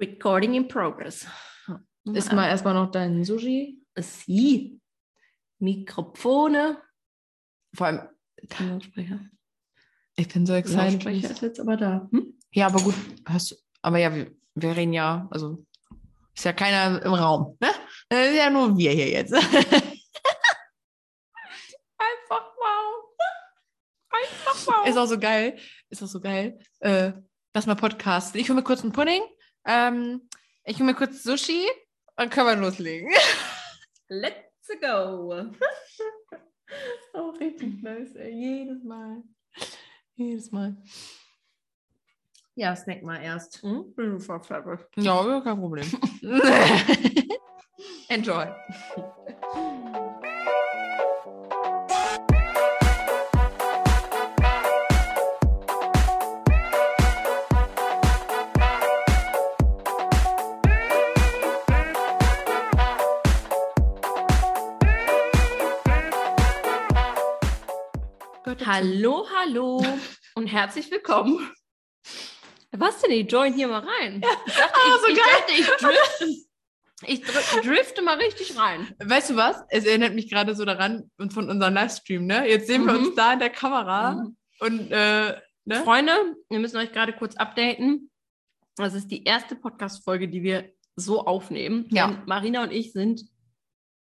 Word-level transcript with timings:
Recording 0.00 0.54
in 0.54 0.68
progress. 0.68 1.26
Ist 2.12 2.32
mal 2.32 2.48
erstmal 2.48 2.74
noch 2.74 2.90
dein 2.90 3.24
Sushi. 3.24 3.80
Sie. 3.96 4.80
Mikrofone. 5.58 6.78
Vor 7.74 7.86
allem, 7.86 8.08
Lautsprecher. 8.58 9.20
ich 10.16 10.28
bin 10.28 10.44
so 10.46 10.52
excited. 10.54 11.04
Lautsprecher 11.04 11.30
ist 11.30 11.40
jetzt 11.42 11.60
aber 11.60 11.76
da. 11.76 12.08
Hm? 12.10 12.38
Ja, 12.52 12.66
aber 12.66 12.82
gut. 12.82 12.94
Hast 13.24 13.52
du, 13.52 13.56
aber 13.82 13.98
ja, 13.98 14.14
wir, 14.14 14.30
wir 14.54 14.76
reden 14.76 14.92
ja, 14.92 15.26
also 15.30 15.64
ist 16.34 16.44
ja 16.44 16.52
keiner 16.52 17.02
im 17.02 17.14
Raum. 17.14 17.56
Ne? 17.60 17.70
Das 18.08 18.28
ist 18.28 18.36
ja 18.36 18.50
nur 18.50 18.76
wir 18.76 18.90
hier 18.90 19.08
jetzt. 19.08 19.32
Einfach 19.34 19.46
wow. 22.58 23.04
Einfach 24.10 24.66
wow. 24.66 24.86
Ist 24.86 24.98
auch 24.98 25.06
so 25.06 25.18
geil. 25.18 25.56
Ist 25.88 26.02
auch 26.02 26.08
so 26.08 26.20
geil. 26.20 26.58
Äh, 26.80 27.12
lass 27.54 27.66
mal 27.66 27.76
podcasten. 27.76 28.40
Ich 28.40 28.48
hole 28.48 28.56
mir 28.56 28.64
kurz 28.64 28.82
einen 28.82 28.92
Pudding. 28.92 29.22
Ähm, 29.66 30.28
ich 30.64 30.76
hole 30.76 30.86
mir 30.86 30.94
kurz 30.94 31.22
Sushi 31.22 31.66
und 32.16 32.30
können 32.30 32.46
wir 32.46 32.56
loslegen. 32.56 33.10
Let's 34.08 34.68
go. 34.80 35.50
Oh, 37.12 37.30
richtig 37.38 37.82
nice, 37.82 38.16
ey. 38.16 38.32
Jedes 38.32 38.82
Mal. 38.82 39.22
Jedes 40.16 40.50
Mal. 40.50 40.76
Ja, 42.56 42.74
snack 42.74 43.02
mal 43.04 43.22
erst. 43.22 43.62
Hm? 43.62 43.94
Ja, 44.96 45.40
kein 45.40 45.58
Problem. 45.60 45.86
Enjoy. 48.08 48.46
Hallo, 68.66 69.26
hallo 69.34 69.84
und 70.36 70.46
herzlich 70.46 70.90
willkommen. 70.90 71.50
Was 72.72 73.00
denn? 73.02 73.10
Ich 73.12 73.30
join 73.30 73.52
hier 73.54 73.68
mal 73.68 73.80
rein. 73.86 74.22
Ich 74.46 74.54
dachte, 74.54 74.74
Ah, 74.74 74.94
ich, 74.96 75.00
so 75.00 75.06
ich, 75.08 75.16
geil. 75.18 75.26
dachte, 75.38 75.52
ich 75.52 75.66
drifte. 75.66 76.44
Ich 77.06 77.20
dr- 77.22 77.60
drifte 77.62 78.00
mal 78.00 78.16
richtig 78.16 78.56
rein. 78.56 78.94
Weißt 79.04 79.28
du 79.30 79.36
was? 79.36 79.62
Es 79.68 79.84
erinnert 79.84 80.14
mich 80.14 80.30
gerade 80.30 80.54
so 80.54 80.64
daran 80.64 81.10
und 81.18 81.34
von 81.34 81.50
unserem 81.50 81.74
Livestream, 81.74 82.24
ne? 82.24 82.48
Jetzt 82.48 82.66
sehen 82.68 82.86
wir 82.86 82.94
Mhm. 82.94 83.06
uns 83.08 83.14
da 83.14 83.34
in 83.34 83.40
der 83.40 83.50
Kamera 83.50 84.12
Mhm. 84.12 84.36
und 84.60 84.90
äh, 84.90 85.38
ne? 85.66 85.82
Freunde, 85.82 86.12
wir 86.48 86.60
müssen 86.60 86.78
euch 86.78 86.92
gerade 86.92 87.12
kurz 87.12 87.36
updaten. 87.36 88.10
Das 88.76 88.94
ist 88.94 89.08
die 89.10 89.24
erste 89.24 89.54
Podcast-Folge, 89.54 90.28
die 90.28 90.42
wir 90.42 90.72
so 90.96 91.26
aufnehmen. 91.26 91.86
Ja. 91.90 92.22
Marina 92.26 92.62
und 92.62 92.72
ich 92.72 92.92
sind 92.92 93.22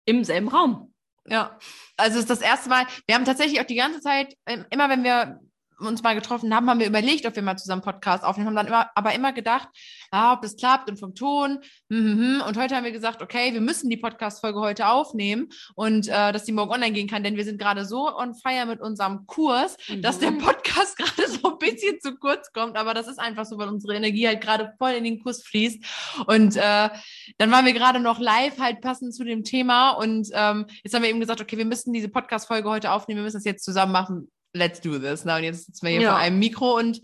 im 0.05 0.23
selben 0.23 0.47
Raum. 0.47 0.93
Ja. 1.27 1.57
Also 1.97 2.15
es 2.15 2.21
ist 2.21 2.29
das 2.29 2.41
erste 2.41 2.69
Mal. 2.69 2.85
Wir 3.05 3.15
haben 3.15 3.25
tatsächlich 3.25 3.59
auch 3.59 3.65
die 3.65 3.75
ganze 3.75 4.01
Zeit, 4.01 4.35
immer 4.69 4.89
wenn 4.89 5.03
wir 5.03 5.39
uns 5.79 6.03
mal 6.03 6.15
getroffen 6.15 6.55
haben, 6.55 6.69
haben 6.69 6.79
wir 6.79 6.87
überlegt, 6.87 7.25
ob 7.25 7.35
wir 7.35 7.43
mal 7.43 7.57
zusammen 7.57 7.81
Podcast 7.81 8.23
aufnehmen, 8.23 8.47
haben 8.47 8.55
dann 8.55 8.67
immer, 8.67 8.89
aber 8.95 9.13
immer 9.13 9.33
gedacht, 9.33 9.67
ah, 10.11 10.33
ob 10.33 10.41
das 10.41 10.55
klappt 10.55 10.89
und 10.89 10.97
vom 10.99 11.13
Ton. 11.13 11.59
hm. 11.89 12.41
Und 12.47 12.57
heute 12.57 12.75
haben 12.75 12.85
wir 12.85 12.91
gesagt, 12.91 13.21
okay, 13.21 13.53
wir 13.53 13.61
müssen 13.61 13.89
die 13.89 13.97
Podcast-Folge 13.97 14.59
heute 14.59 14.87
aufnehmen 14.87 15.49
und 15.75 16.07
äh, 16.07 16.31
dass 16.31 16.45
die 16.45 16.51
morgen 16.51 16.71
online 16.71 16.93
gehen 16.93 17.07
kann, 17.07 17.23
denn 17.23 17.35
wir 17.35 17.43
sind 17.43 17.59
gerade 17.59 17.85
so 17.85 18.15
on 18.15 18.33
fire 18.33 18.65
mit 18.65 18.79
unserem 18.79 19.25
Kurs, 19.27 19.77
dass 20.01 20.19
der 20.19 20.31
Mhm. 20.31 20.39
Podcast 20.39 20.97
gerade 20.97 21.29
so 21.29 21.51
ein 21.51 21.57
bisschen 21.57 21.99
zu 22.01 22.15
kurz 22.15 22.51
kommt, 22.51 22.77
aber 22.77 22.93
das 22.93 23.07
ist 23.07 23.19
einfach 23.19 23.45
so, 23.45 23.57
weil 23.57 23.67
unsere 23.67 23.95
Energie 23.95 24.27
halt 24.27 24.41
gerade 24.41 24.73
voll 24.77 24.91
in 24.91 25.03
den 25.03 25.21
Kurs 25.21 25.43
fließt. 25.43 25.83
Und 26.27 26.55
äh, 26.55 26.89
dann 27.37 27.51
waren 27.51 27.65
wir 27.65 27.73
gerade 27.73 27.99
noch 27.99 28.19
live 28.19 28.59
halt 28.59 28.81
passend 28.81 29.13
zu 29.13 29.23
dem 29.23 29.43
Thema 29.43 29.91
und 29.91 30.29
ähm, 30.33 30.65
jetzt 30.83 30.93
haben 30.93 31.03
wir 31.03 31.09
eben 31.09 31.19
gesagt, 31.19 31.41
okay, 31.41 31.57
wir 31.57 31.65
müssen 31.65 31.93
diese 31.93 32.09
Podcast-Folge 32.09 32.69
heute 32.69 32.91
aufnehmen, 32.91 33.19
wir 33.19 33.23
müssen 33.23 33.37
das 33.37 33.45
jetzt 33.45 33.63
zusammen 33.63 33.91
machen. 33.91 34.31
Let's 34.53 34.81
do 34.81 34.97
this. 34.97 35.25
Na, 35.25 35.37
und 35.37 35.43
jetzt 35.43 35.65
sitzen 35.65 35.85
wir 35.85 35.91
hier 35.93 36.01
Ja. 36.01 36.09
vor 36.11 36.19
einem 36.19 36.39
Mikro 36.39 36.77
und 36.77 37.01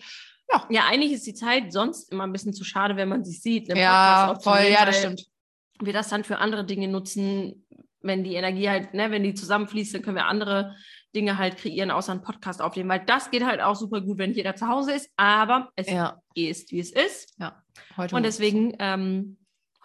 Ja, 0.70 0.86
eigentlich 0.86 1.12
ist 1.14 1.26
die 1.26 1.34
Zeit 1.34 1.74
sonst 1.74 2.12
immer 2.12 2.26
ein 2.26 2.32
bisschen 2.32 2.54
zu 2.54 2.64
schade, 2.64 2.96
wenn 2.96 3.10
man 3.10 3.24
sich 3.26 3.42
sieht. 3.42 3.70
einen 3.70 3.80
ja, 3.80 4.38
voll, 4.42 4.62
ja, 4.72 4.86
das 4.86 5.00
stimmt. 5.00 5.26
Wir 5.82 5.94
das 5.94 6.10
dann 6.10 6.24
für 6.24 6.38
andere 6.38 6.64
Dinge 6.66 6.88
nutzen, 6.88 7.66
wenn 8.02 8.24
die 8.24 8.36
Energie 8.36 8.70
halt, 8.70 8.94
ne, 8.94 9.10
wenn 9.12 9.24
die 9.24 9.34
zusammenfließt, 9.34 9.96
dann 9.96 10.02
können 10.04 10.18
wir 10.18 10.26
andere 10.28 10.76
Dinge 11.16 11.38
halt 11.38 11.58
kreieren, 11.58 11.90
außer 11.90 12.12
einen 12.12 12.22
Podcast 12.22 12.62
aufnehmen, 12.62 12.90
weil 12.90 13.04
das 13.06 13.32
geht 13.32 13.46
halt 13.46 13.62
auch 13.62 13.76
super 13.76 14.02
gut, 14.02 14.18
wenn 14.20 14.34
jeder 14.34 14.56
zu 14.56 14.68
Hause 14.68 14.92
ist, 14.94 15.10
aber 15.16 15.70
es 15.76 15.90
Ja, 15.90 16.20
ist, 16.36 16.72
wie 16.72 16.80
es 16.80 16.92
ist. 16.92 17.36
heute. 17.98 18.16
Und 18.16 18.24
deswegen 18.24 18.76
ähm, 18.80 19.38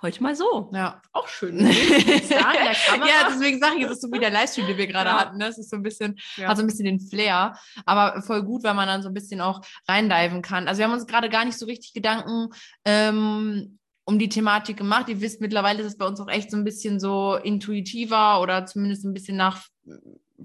heute 0.02 0.22
mal 0.22 0.34
so. 0.36 0.70
Ja. 0.72 1.00
Auch 1.12 1.26
schön. 1.28 1.58
Kamera. 2.28 3.06
ja, 3.06 3.28
deswegen 3.30 3.58
sage 3.60 3.76
ich, 3.78 3.84
es 3.84 3.92
ist 3.92 4.02
so 4.02 4.12
wie 4.12 4.18
der 4.18 4.30
Livestream, 4.30 4.66
den 4.66 4.76
wir 4.76 4.86
gerade 4.92 5.10
Ja. 5.10 5.18
hatten. 5.20 5.38
Ne? 5.38 5.46
Es 5.46 5.58
ist 5.58 5.70
so 5.70 5.76
ein 5.76 5.82
bisschen, 5.82 6.18
Ja. 6.36 6.48
hat 6.48 6.56
so 6.56 6.62
ein 6.62 6.66
bisschen 6.66 6.84
den 6.84 7.00
Flair, 7.00 7.58
aber 7.86 8.22
voll 8.22 8.42
gut, 8.42 8.62
weil 8.64 8.74
man 8.74 8.86
dann 8.88 9.02
so 9.02 9.08
ein 9.08 9.14
bisschen 9.14 9.40
auch 9.40 9.60
reindiven 9.88 10.42
kann. 10.42 10.68
Also 10.68 10.78
wir 10.78 10.86
haben 10.86 10.92
uns 10.94 11.06
gerade 11.06 11.28
gar 11.28 11.44
nicht 11.44 11.58
so 11.58 11.66
richtig 11.66 11.92
Gedanken 11.94 12.48
ähm, 12.84 13.78
um 14.04 14.18
die 14.18 14.28
Thematik 14.28 14.76
gemacht. 14.76 15.08
Ihr 15.08 15.20
wisst, 15.20 15.40
mittlerweile 15.40 15.80
ist 15.80 15.86
es 15.88 15.98
bei 15.98 16.06
uns 16.06 16.20
auch 16.20 16.28
echt 16.28 16.50
so 16.50 16.56
ein 16.56 16.64
bisschen 16.64 16.98
so 17.00 17.34
intuitiver 17.36 18.40
oder 18.40 18.64
zumindest 18.66 19.04
ein 19.04 19.12
bisschen 19.14 19.36
nach 19.36 19.66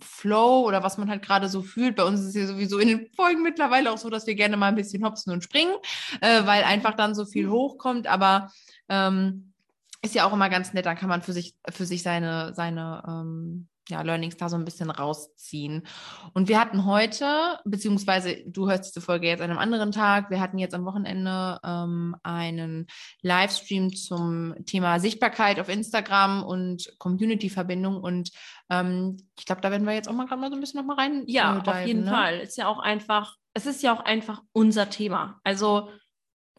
Flow 0.02 0.66
oder 0.68 0.82
was 0.84 0.98
man 0.98 1.10
halt 1.10 1.22
gerade 1.24 1.48
so 1.48 1.62
fühlt. 1.62 1.96
Bei 1.96 2.04
uns 2.04 2.20
ist 2.20 2.28
es 2.30 2.36
ja 2.36 2.48
sowieso 2.48 2.80
in 2.80 2.88
den 2.88 3.08
Folgen 3.16 3.44
mittlerweile 3.44 3.92
auch 3.92 3.98
so, 3.98 4.10
dass 4.10 4.26
wir 4.26 4.34
gerne 4.36 4.58
mal 4.58 4.68
ein 4.70 4.76
bisschen 4.76 5.06
hopsen 5.06 5.32
und 5.32 5.44
springen, 5.44 5.76
äh, 6.20 6.46
weil 6.46 6.64
einfach 6.64 6.96
dann 6.96 7.14
so 7.14 7.26
viel 7.26 7.48
hochkommt. 7.50 8.08
Aber 8.08 8.52
ähm, 8.94 9.54
ist 10.02 10.16
ja 10.16 10.26
auch 10.26 10.34
immer 10.34 10.50
ganz 10.50 10.74
nett, 10.74 10.86
dann 10.86 10.98
kann 10.98 11.10
man 11.10 11.22
für 11.22 11.34
sich, 11.34 11.56
für 11.70 11.86
sich 11.86 12.04
seine, 12.04 12.54
seine 12.54 13.04
ähm, 13.08 13.70
ja, 13.90 14.02
Learnings 14.02 14.38
da 14.38 14.50
so 14.50 14.56
ein 14.56 14.66
bisschen 14.66 14.90
rausziehen. 14.90 15.86
Und 16.34 16.48
wir 16.48 16.60
hatten 16.60 16.86
heute, 16.86 17.60
beziehungsweise 17.66 18.44
du 18.46 18.70
hörst 18.70 18.86
diese 18.86 19.02
Folge 19.02 19.28
jetzt 19.28 19.42
an 19.42 19.50
einem 19.50 19.60
anderen 19.60 19.92
Tag, 19.92 20.30
wir 20.30 20.40
hatten 20.40 20.58
jetzt 20.58 20.74
am 20.74 20.86
Wochenende 20.86 21.60
ähm, 21.64 22.16
einen 22.24 22.88
Livestream 23.22 23.94
zum 23.94 24.56
Thema 24.66 25.00
Sichtbarkeit 25.00 25.60
auf 25.60 25.70
Instagram 25.70 26.44
und 26.44 26.94
Community-Verbindung. 27.00 27.98
Und 27.98 28.32
ähm, 28.70 29.18
ich 29.38 29.46
glaube, 29.46 29.62
da 29.62 29.72
werden 29.72 29.86
wir 29.86 29.94
jetzt 29.94 30.08
auch 30.08 30.14
mal 30.14 30.28
gerade 30.28 30.42
mal 30.42 30.50
so 30.50 30.56
ein 30.56 30.62
bisschen 30.62 30.80
noch 30.80 30.96
mal 30.96 31.02
rein. 31.02 31.24
Ja, 31.28 31.56
äh, 31.56 31.58
auf 31.58 31.64
diven, 31.64 31.88
jeden 31.88 32.04
ne? 32.06 32.12
Fall. 32.12 32.40
Ist 32.40 32.58
ja 32.58 32.68
auch 32.68 32.80
einfach, 32.80 33.36
es 33.54 33.66
ist 33.66 33.84
ja 33.84 33.94
auch 33.94 34.02
einfach 34.02 34.42
unser 34.54 34.90
Thema. 34.90 35.40
Also 35.44 35.90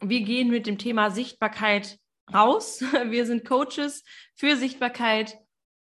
wir 0.01 0.21
gehen 0.21 0.49
mit 0.49 0.67
dem 0.67 0.77
Thema 0.77 1.09
Sichtbarkeit 1.09 1.97
raus. 2.33 2.81
Wir 3.09 3.25
sind 3.25 3.45
Coaches 3.45 4.03
für 4.35 4.55
Sichtbarkeit, 4.55 5.37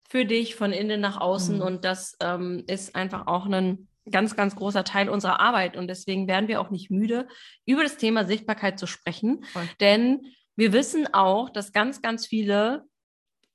für 0.08 0.24
dich 0.24 0.54
von 0.54 0.72
innen 0.72 1.00
nach 1.00 1.20
außen 1.20 1.56
Mhm. 1.56 1.62
und 1.62 1.84
das 1.84 2.16
ähm, 2.20 2.64
ist 2.66 2.94
einfach 2.94 3.26
auch 3.26 3.46
ein 3.46 3.88
ganz, 4.10 4.36
ganz 4.36 4.54
großer 4.54 4.84
Teil 4.84 5.08
unserer 5.08 5.40
Arbeit 5.40 5.76
und 5.76 5.88
deswegen 5.88 6.28
werden 6.28 6.46
wir 6.46 6.60
auch 6.60 6.70
nicht 6.70 6.90
müde, 6.90 7.26
über 7.64 7.82
das 7.82 7.96
Thema 7.96 8.24
Sichtbarkeit 8.26 8.78
zu 8.78 8.86
sprechen, 8.86 9.44
Voll. 9.52 9.66
denn 9.80 10.26
wir 10.56 10.72
wissen 10.74 11.12
auch, 11.14 11.48
dass 11.50 11.72
ganz, 11.72 12.02
ganz 12.02 12.26
viele 12.26 12.84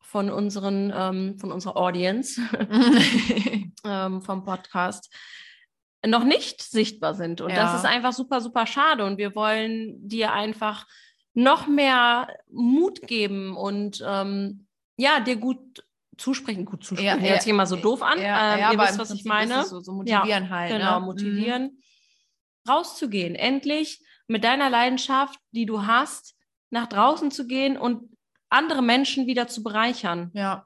von 0.02 0.32
unseren, 0.32 0.92
ähm, 0.94 1.38
von 1.38 1.52
unserer 1.52 1.78
Audience 1.78 2.42
ähm, 3.86 4.22
vom 4.22 4.44
Podcast 4.44 5.14
noch 6.06 6.24
nicht 6.24 6.62
sichtbar 6.64 7.14
sind. 7.14 7.42
Und 7.42 7.52
Ja. 7.52 7.58
das 7.58 7.76
ist 7.76 7.86
einfach 7.86 8.14
super, 8.14 8.42
super 8.42 8.66
schade. 8.66 9.06
Und 9.06 9.18
wir 9.18 9.36
wollen 9.36 10.08
dir 10.08 10.34
einfach 10.34 10.88
noch 11.40 11.68
mehr 11.68 12.28
Mut 12.52 13.02
geben 13.08 13.56
und 13.56 14.04
ähm, 14.06 14.68
ja, 14.98 15.22
dir 15.22 15.38
gut 15.38 15.84
zusprechen, 16.18 16.66
gut 16.66 16.84
zusprechen. 16.84 17.22
Ja, 17.22 17.26
ja. 17.26 17.32
Hört 17.32 17.42
sich 17.44 17.50
immer 17.50 17.66
so 17.66 17.78
doof 17.78 18.02
an. 18.02 18.22
Ja, 18.22 18.54
ähm, 18.54 18.60
ja, 18.60 18.72
ihr 18.74 18.80
wisst, 18.80 19.00
was 19.00 19.12
ich 19.12 19.24
meine. 19.24 19.64
So, 19.64 19.80
so 19.80 19.94
motivieren 19.94 20.50
halt. 20.50 20.72
Genau, 20.72 21.00
ne? 21.00 21.06
motivieren, 21.06 21.82
rauszugehen, 22.68 23.36
endlich 23.36 24.04
mit 24.28 24.44
deiner 24.44 24.70
Leidenschaft, 24.70 25.40
die 25.52 25.66
du 25.66 25.86
hast, 25.86 26.36
nach 26.72 26.88
draußen 26.88 27.32
zu 27.32 27.48
gehen 27.48 27.78
und 27.78 28.10
andere 28.50 28.82
Menschen 28.82 29.26
wieder 29.26 29.48
zu 29.48 29.64
bereichern. 29.64 30.32
Ja. 30.34 30.66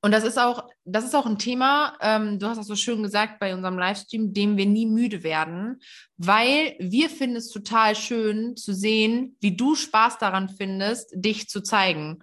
Und 0.00 0.12
das 0.12 0.22
ist 0.22 0.38
auch, 0.38 0.68
das 0.84 1.04
ist 1.04 1.16
auch 1.16 1.26
ein 1.26 1.38
Thema, 1.38 1.94
ähm, 2.00 2.38
du 2.38 2.46
hast 2.46 2.56
das 2.56 2.68
so 2.68 2.76
schön 2.76 3.02
gesagt 3.02 3.40
bei 3.40 3.52
unserem 3.52 3.78
Livestream, 3.78 4.32
dem 4.32 4.56
wir 4.56 4.66
nie 4.66 4.86
müde 4.86 5.24
werden, 5.24 5.80
weil 6.16 6.76
wir 6.78 7.10
finden 7.10 7.36
es 7.36 7.50
total 7.50 7.96
schön 7.96 8.56
zu 8.56 8.74
sehen, 8.74 9.36
wie 9.40 9.56
du 9.56 9.74
Spaß 9.74 10.18
daran 10.18 10.48
findest, 10.48 11.10
dich 11.14 11.48
zu 11.48 11.62
zeigen. 11.62 12.22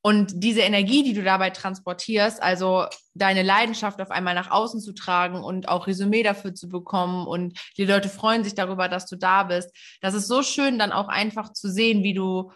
Und 0.00 0.32
diese 0.36 0.60
Energie, 0.60 1.02
die 1.02 1.12
du 1.12 1.24
dabei 1.24 1.50
transportierst, 1.50 2.40
also 2.40 2.86
deine 3.14 3.42
Leidenschaft 3.42 4.00
auf 4.00 4.12
einmal 4.12 4.34
nach 4.34 4.52
außen 4.52 4.80
zu 4.80 4.92
tragen 4.92 5.42
und 5.42 5.68
auch 5.68 5.88
Resümee 5.88 6.22
dafür 6.22 6.54
zu 6.54 6.68
bekommen 6.68 7.26
und 7.26 7.58
die 7.76 7.84
Leute 7.84 8.08
freuen 8.08 8.44
sich 8.44 8.54
darüber, 8.54 8.88
dass 8.88 9.06
du 9.06 9.16
da 9.16 9.42
bist. 9.42 9.70
Das 10.00 10.14
ist 10.14 10.28
so 10.28 10.44
schön, 10.44 10.78
dann 10.78 10.92
auch 10.92 11.08
einfach 11.08 11.52
zu 11.52 11.68
sehen, 11.68 12.04
wie 12.04 12.14
du 12.14 12.52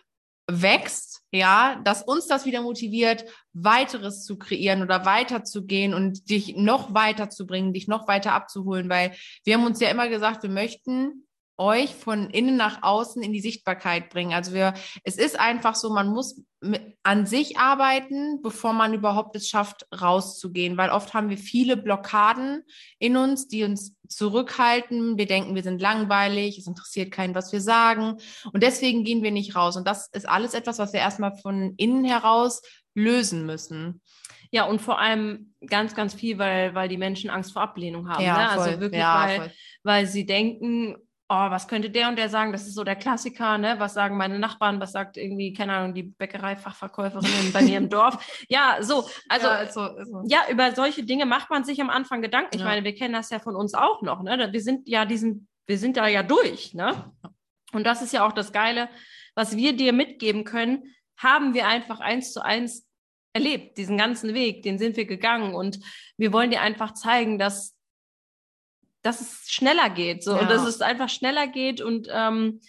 wächst, 0.50 1.22
ja, 1.30 1.80
dass 1.84 2.02
uns 2.02 2.26
das 2.26 2.44
wieder 2.44 2.62
motiviert, 2.62 3.24
weiteres 3.52 4.24
zu 4.24 4.38
kreieren 4.38 4.82
oder 4.82 5.04
weiterzugehen 5.04 5.94
und 5.94 6.30
dich 6.30 6.56
noch 6.56 6.94
weiter 6.94 7.30
zu 7.30 7.46
bringen, 7.46 7.72
dich 7.72 7.88
noch 7.88 8.08
weiter 8.08 8.32
abzuholen, 8.32 8.88
weil 8.88 9.12
wir 9.44 9.54
haben 9.54 9.66
uns 9.66 9.80
ja 9.80 9.88
immer 9.88 10.08
gesagt, 10.08 10.42
wir 10.42 10.50
möchten 10.50 11.26
euch 11.58 11.94
von 11.94 12.30
innen 12.30 12.56
nach 12.56 12.82
außen 12.82 13.22
in 13.22 13.32
die 13.32 13.40
Sichtbarkeit 13.40 14.10
bringen. 14.10 14.32
Also 14.32 14.52
wir, 14.52 14.74
es 15.04 15.16
ist 15.16 15.38
einfach 15.38 15.74
so, 15.74 15.92
man 15.92 16.08
muss 16.08 16.42
mit, 16.60 16.96
an 17.02 17.26
sich 17.26 17.58
arbeiten, 17.58 18.40
bevor 18.42 18.72
man 18.72 18.94
überhaupt 18.94 19.36
es 19.36 19.48
schafft, 19.48 19.86
rauszugehen, 19.92 20.76
weil 20.76 20.90
oft 20.90 21.14
haben 21.14 21.28
wir 21.28 21.38
viele 21.38 21.76
Blockaden 21.76 22.62
in 22.98 23.16
uns, 23.16 23.48
die 23.48 23.64
uns 23.64 23.96
zurückhalten. 24.08 25.18
Wir 25.18 25.26
denken, 25.26 25.54
wir 25.54 25.62
sind 25.62 25.80
langweilig, 25.80 26.58
es 26.58 26.66
interessiert 26.66 27.10
keinen, 27.10 27.34
was 27.34 27.52
wir 27.52 27.60
sagen 27.60 28.16
und 28.52 28.62
deswegen 28.62 29.04
gehen 29.04 29.22
wir 29.22 29.30
nicht 29.30 29.54
raus. 29.54 29.76
Und 29.76 29.86
das 29.86 30.08
ist 30.08 30.28
alles 30.28 30.54
etwas, 30.54 30.78
was 30.78 30.92
wir 30.92 31.00
erstmal 31.00 31.36
von 31.36 31.74
innen 31.76 32.04
heraus 32.04 32.62
lösen 32.94 33.46
müssen. 33.46 34.00
Ja, 34.54 34.64
und 34.64 34.82
vor 34.82 34.98
allem 34.98 35.54
ganz, 35.66 35.94
ganz 35.94 36.12
viel, 36.12 36.38
weil, 36.38 36.74
weil 36.74 36.88
die 36.88 36.98
Menschen 36.98 37.30
Angst 37.30 37.54
vor 37.54 37.62
Ablehnung 37.62 38.10
haben. 38.10 38.22
Ja, 38.22 38.36
ne? 38.36 38.50
Also 38.50 38.80
wirklich, 38.80 39.00
ja, 39.00 39.24
weil, 39.26 39.52
weil 39.82 40.06
sie 40.06 40.26
denken, 40.26 40.96
oh, 41.32 41.50
was 41.50 41.66
könnte 41.66 41.90
der 41.90 42.08
und 42.08 42.16
der 42.16 42.28
sagen? 42.28 42.52
Das 42.52 42.66
ist 42.66 42.74
so 42.74 42.84
der 42.84 42.96
Klassiker, 42.96 43.56
ne? 43.56 43.76
Was 43.78 43.94
sagen 43.94 44.16
meine 44.16 44.38
Nachbarn? 44.38 44.80
Was 44.80 44.92
sagt 44.92 45.16
irgendwie, 45.16 45.52
keine 45.52 45.72
Ahnung, 45.74 45.94
die 45.94 46.02
Bäckereifachverkäuferin 46.02 47.52
bei 47.52 47.62
mir 47.62 47.78
im 47.78 47.88
Dorf? 47.88 48.44
Ja, 48.48 48.76
so, 48.80 49.08
also 49.28 49.46
ja, 49.46 49.66
so, 49.70 49.88
so. 50.04 50.22
ja, 50.26 50.40
über 50.50 50.74
solche 50.74 51.04
Dinge 51.04 51.24
macht 51.24 51.50
man 51.50 51.64
sich 51.64 51.80
am 51.80 51.90
Anfang 51.90 52.20
Gedanken. 52.20 52.54
Ich 52.54 52.60
ja. 52.60 52.66
meine, 52.66 52.84
wir 52.84 52.94
kennen 52.94 53.14
das 53.14 53.30
ja 53.30 53.38
von 53.38 53.56
uns 53.56 53.74
auch 53.74 54.02
noch, 54.02 54.22
ne? 54.22 54.48
Wir 54.52 54.60
sind 54.60 54.88
ja 54.88 55.04
diesen, 55.04 55.48
wir 55.66 55.78
sind 55.78 55.96
da 55.96 56.06
ja 56.06 56.22
durch, 56.22 56.74
ne? 56.74 57.12
Und 57.72 57.84
das 57.84 58.02
ist 58.02 58.12
ja 58.12 58.26
auch 58.26 58.32
das 58.32 58.52
Geile, 58.52 58.88
was 59.34 59.56
wir 59.56 59.74
dir 59.74 59.94
mitgeben 59.94 60.44
können, 60.44 60.94
haben 61.16 61.54
wir 61.54 61.66
einfach 61.66 62.00
eins 62.00 62.32
zu 62.32 62.44
eins 62.44 62.86
erlebt, 63.32 63.78
diesen 63.78 63.96
ganzen 63.96 64.34
Weg, 64.34 64.62
den 64.62 64.78
sind 64.78 64.96
wir 64.96 65.06
gegangen 65.06 65.54
und 65.54 65.78
wir 66.18 66.34
wollen 66.34 66.50
dir 66.50 66.60
einfach 66.60 66.92
zeigen, 66.92 67.38
dass 67.38 67.74
dass 69.02 69.20
es 69.20 69.50
schneller 69.50 69.90
geht, 69.90 70.22
so 70.24 70.32
ja. 70.32 70.40
und 70.40 70.50
dass 70.50 70.66
es 70.66 70.80
einfach 70.80 71.08
schneller 71.08 71.46
geht 71.46 71.80
und 71.80 72.08
ähm, 72.10 72.60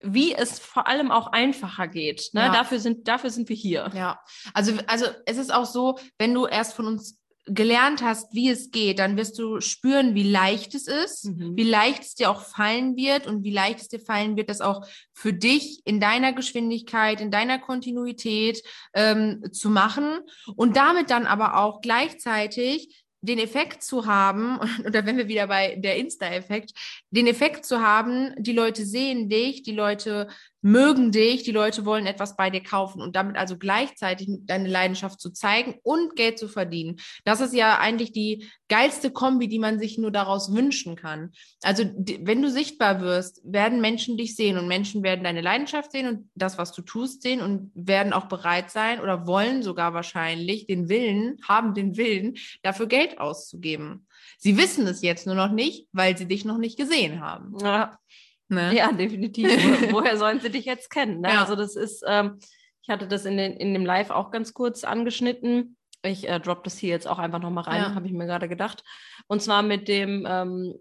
wie 0.00 0.34
es 0.34 0.60
vor 0.60 0.86
allem 0.86 1.10
auch 1.10 1.28
einfacher 1.28 1.88
geht. 1.88 2.30
Ne? 2.32 2.42
Ja. 2.42 2.52
Dafür 2.52 2.78
sind 2.78 3.08
dafür 3.08 3.30
sind 3.30 3.48
wir 3.48 3.56
hier. 3.56 3.90
Ja, 3.94 4.20
also 4.54 4.72
also 4.86 5.06
es 5.26 5.38
ist 5.38 5.52
auch 5.52 5.66
so, 5.66 5.98
wenn 6.18 6.34
du 6.34 6.46
erst 6.46 6.74
von 6.74 6.86
uns 6.86 7.18
gelernt 7.50 8.02
hast, 8.02 8.34
wie 8.34 8.50
es 8.50 8.70
geht, 8.70 8.98
dann 8.98 9.16
wirst 9.16 9.38
du 9.38 9.60
spüren, 9.60 10.14
wie 10.14 10.30
leicht 10.30 10.74
es 10.74 10.86
ist, 10.86 11.26
mhm. 11.26 11.56
wie 11.56 11.64
leicht 11.64 12.02
es 12.02 12.14
dir 12.14 12.30
auch 12.30 12.42
fallen 12.42 12.96
wird 12.96 13.26
und 13.26 13.42
wie 13.42 13.52
leicht 13.52 13.80
es 13.80 13.88
dir 13.88 14.00
fallen 14.00 14.36
wird, 14.36 14.50
das 14.50 14.60
auch 14.60 14.86
für 15.12 15.32
dich 15.32 15.80
in 15.84 16.00
deiner 16.00 16.32
Geschwindigkeit, 16.32 17.20
in 17.20 17.30
deiner 17.30 17.58
Kontinuität 17.58 18.62
ähm, 18.94 19.42
zu 19.52 19.70
machen 19.70 20.20
und 20.56 20.76
damit 20.76 21.10
dann 21.10 21.26
aber 21.26 21.56
auch 21.56 21.80
gleichzeitig 21.80 23.04
den 23.20 23.38
Effekt 23.38 23.82
zu 23.82 24.06
haben, 24.06 24.58
oder 24.86 25.04
wenn 25.06 25.16
wir 25.16 25.28
wieder 25.28 25.46
bei 25.46 25.76
der 25.76 25.96
Insta-Effekt, 25.96 26.72
den 27.10 27.26
Effekt 27.26 27.64
zu 27.64 27.80
haben, 27.80 28.34
die 28.38 28.52
Leute 28.52 28.84
sehen 28.84 29.28
dich, 29.28 29.62
die 29.62 29.74
Leute 29.74 30.28
mögen 30.60 31.12
dich, 31.12 31.44
die 31.44 31.52
Leute 31.52 31.84
wollen 31.84 32.06
etwas 32.06 32.36
bei 32.36 32.50
dir 32.50 32.62
kaufen 32.62 33.00
und 33.00 33.14
damit 33.14 33.36
also 33.36 33.56
gleichzeitig 33.56 34.28
deine 34.42 34.68
Leidenschaft 34.68 35.20
zu 35.20 35.30
zeigen 35.30 35.76
und 35.82 36.16
Geld 36.16 36.38
zu 36.38 36.48
verdienen. 36.48 36.96
Das 37.24 37.40
ist 37.40 37.54
ja 37.54 37.78
eigentlich 37.78 38.12
die 38.12 38.48
geilste 38.68 39.10
Kombi, 39.10 39.48
die 39.48 39.58
man 39.58 39.78
sich 39.78 39.98
nur 39.98 40.10
daraus 40.10 40.52
wünschen 40.52 40.96
kann. 40.96 41.32
Also 41.62 41.84
wenn 41.84 42.42
du 42.42 42.50
sichtbar 42.50 43.00
wirst, 43.00 43.40
werden 43.44 43.80
Menschen 43.80 44.16
dich 44.16 44.34
sehen 44.34 44.58
und 44.58 44.68
Menschen 44.68 45.02
werden 45.02 45.24
deine 45.24 45.40
Leidenschaft 45.40 45.92
sehen 45.92 46.08
und 46.08 46.30
das, 46.34 46.58
was 46.58 46.72
du 46.72 46.82
tust, 46.82 47.22
sehen 47.22 47.40
und 47.40 47.70
werden 47.74 48.12
auch 48.12 48.26
bereit 48.26 48.70
sein 48.70 49.00
oder 49.00 49.26
wollen 49.26 49.62
sogar 49.62 49.94
wahrscheinlich 49.94 50.66
den 50.66 50.88
Willen, 50.88 51.38
haben 51.46 51.74
den 51.74 51.96
Willen, 51.96 52.36
dafür 52.62 52.86
Geld 52.86 53.18
auszugeben. 53.20 54.06
Sie 54.38 54.56
wissen 54.56 54.86
es 54.86 55.02
jetzt 55.02 55.26
nur 55.26 55.34
noch 55.34 55.50
nicht, 55.50 55.88
weil 55.92 56.16
sie 56.16 56.26
dich 56.26 56.44
noch 56.44 56.58
nicht 56.58 56.78
gesehen 56.78 57.20
haben. 57.20 57.56
Ja. 57.60 57.98
Ne? 58.48 58.74
Ja, 58.74 58.92
definitiv. 58.92 59.46
Woher 59.92 60.16
sollen 60.16 60.40
sie 60.40 60.50
dich 60.50 60.64
jetzt 60.64 60.90
kennen? 60.90 61.20
Ne? 61.20 61.30
Ja. 61.30 61.40
Also 61.42 61.54
das 61.54 61.76
ist, 61.76 62.02
ähm, 62.06 62.38
ich 62.82 62.88
hatte 62.88 63.06
das 63.06 63.24
in, 63.24 63.36
den, 63.36 63.52
in 63.54 63.74
dem 63.74 63.84
Live 63.84 64.10
auch 64.10 64.30
ganz 64.30 64.54
kurz 64.54 64.84
angeschnitten. 64.84 65.76
Ich 66.02 66.28
äh, 66.28 66.40
drop 66.40 66.64
das 66.64 66.78
hier 66.78 66.90
jetzt 66.90 67.06
auch 67.06 67.18
einfach 67.18 67.40
nochmal 67.40 67.64
rein, 67.64 67.82
ja. 67.82 67.94
habe 67.94 68.06
ich 68.06 68.12
mir 68.12 68.26
gerade 68.26 68.48
gedacht. 68.48 68.84
Und 69.26 69.42
zwar 69.42 69.62
mit 69.62 69.88
dem, 69.88 70.26
ähm, 70.28 70.74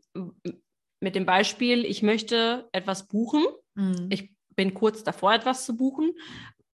mit 0.99 1.15
dem 1.15 1.25
Beispiel, 1.25 1.85
ich 1.85 2.03
möchte 2.03 2.69
etwas 2.71 3.07
buchen. 3.07 3.43
Mhm. 3.75 4.07
Ich 4.09 4.33
bin 4.55 4.73
kurz 4.73 5.03
davor, 5.03 5.33
etwas 5.33 5.65
zu 5.65 5.75
buchen. 5.75 6.13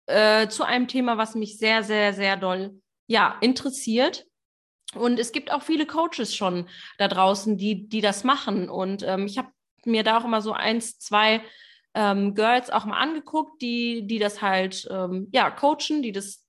Äh, 0.07 0.47
zu 0.47 0.63
einem 0.63 0.87
Thema, 0.87 1.17
was 1.17 1.35
mich 1.35 1.57
sehr, 1.59 1.83
sehr, 1.83 2.13
sehr 2.13 2.35
doll 2.35 2.81
ja, 3.07 3.37
interessiert. 3.41 4.25
Und 4.95 5.19
es 5.19 5.31
gibt 5.31 5.51
auch 5.51 5.61
viele 5.61 5.85
Coaches 5.85 6.35
schon 6.35 6.67
da 6.97 7.07
draußen, 7.07 7.57
die, 7.57 7.87
die 7.87 8.01
das 8.01 8.23
machen. 8.23 8.69
Und 8.69 9.03
ähm, 9.03 9.27
ich 9.27 9.37
habe 9.37 9.49
mir 9.85 10.03
da 10.03 10.19
auch 10.19 10.25
immer 10.25 10.41
so 10.41 10.53
eins, 10.53 10.99
zwei 10.99 11.41
ähm, 11.93 12.35
Girls 12.35 12.69
auch 12.69 12.85
mal 12.85 12.99
angeguckt, 12.99 13.61
die, 13.61 14.05
die 14.07 14.19
das 14.19 14.41
halt 14.41 14.87
ähm, 14.91 15.27
ja 15.31 15.49
coachen, 15.49 16.01
die 16.01 16.11
das 16.11 16.45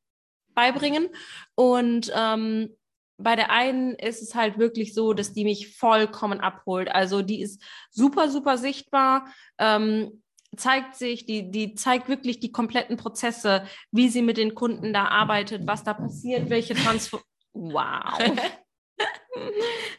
beibringen. 0.55 1.09
Und 1.55 2.13
ähm, 2.15 2.77
bei 3.19 3.37
der 3.37 3.51
einen 3.51 3.95
ist 3.95 4.23
es 4.23 4.35
halt 4.35 4.59
wirklich 4.59 4.95
so, 4.95 5.13
dass 5.13 5.33
die 5.33 5.45
mich 5.45 5.77
vollkommen 5.77 6.41
abholt. 6.41 6.91
Also 6.93 7.23
die 7.23 7.41
ist 7.41 7.63
super, 7.91 8.31
super 8.31 8.59
sichtbar. 8.59 9.27
Ähm, 9.59 10.23
zeigt 10.57 10.97
sich, 10.97 11.27
die, 11.27 11.51
die 11.51 11.75
zeigt 11.75 12.09
wirklich 12.09 12.41
die 12.41 12.53
kompletten 12.53 12.97
Prozesse, 12.97 13.67
wie 13.93 14.09
sie 14.09 14.23
mit 14.23 14.37
den 14.37 14.55
Kunden 14.55 14.93
da 14.93 15.07
arbeitet, 15.07 15.67
was 15.67 15.85
da 15.85 15.95
passiert, 15.95 16.51
welche 16.51 16.75
Transformation. 16.75 17.27
Wow. 17.53 18.17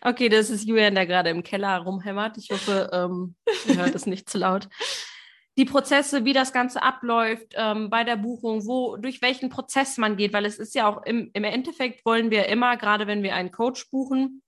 Okay, 0.02 0.30
das 0.30 0.50
ist 0.50 0.68
Julian, 0.68 0.96
der 0.96 1.06
gerade 1.06 1.30
im 1.30 1.44
Keller 1.44 1.78
rumhämmert. 1.80 2.38
Ich 2.38 2.50
hoffe, 2.52 2.90
ähm, 2.94 3.36
ihr 3.68 3.78
hört 3.78 3.96
es 3.96 4.06
nicht 4.06 4.30
zu 4.30 4.38
laut. 4.38 4.68
Die 5.58 5.66
Prozesse, 5.66 6.24
wie 6.24 6.34
das 6.34 6.54
Ganze 6.54 6.82
abläuft 6.82 7.54
ähm, 7.56 7.90
bei 7.90 8.04
der 8.04 8.16
Buchung, 8.16 8.66
wo, 8.66 8.96
durch 8.98 9.22
welchen 9.22 9.50
Prozess 9.50 9.98
man 9.98 10.16
geht, 10.16 10.34
weil 10.34 10.46
es 10.46 10.58
ist 10.58 10.74
ja 10.76 10.88
auch 10.88 11.04
im, 11.04 11.30
im 11.34 11.44
Endeffekt 11.44 12.06
wollen 12.06 12.32
wir 12.32 12.48
immer, 12.48 12.78
gerade 12.78 13.06
wenn 13.06 13.22
wir 13.22 13.36
einen 13.36 13.52
Coach 13.52 13.90
buchen, 13.92 14.42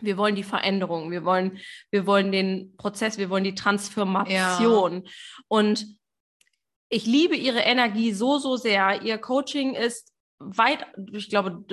wir 0.00 0.16
wollen 0.16 0.34
die 0.34 0.42
Veränderung, 0.42 1.10
wir 1.10 1.24
wollen, 1.24 1.58
wir 1.90 2.06
wollen 2.06 2.30
den 2.30 2.76
Prozess, 2.76 3.16
wir 3.16 3.30
wollen 3.30 3.44
die 3.44 3.54
Transformation. 3.54 5.04
Ja. 5.04 5.10
Und 5.48 5.86
ich 6.88 7.06
liebe 7.06 7.36
ihre 7.36 7.60
Energie 7.60 8.12
so, 8.12 8.38
so 8.38 8.56
sehr. 8.56 9.02
Ihr 9.02 9.18
Coaching 9.18 9.74
ist 9.74 10.12
weit, 10.38 10.86
ich 11.12 11.30
glaube, 11.30 11.64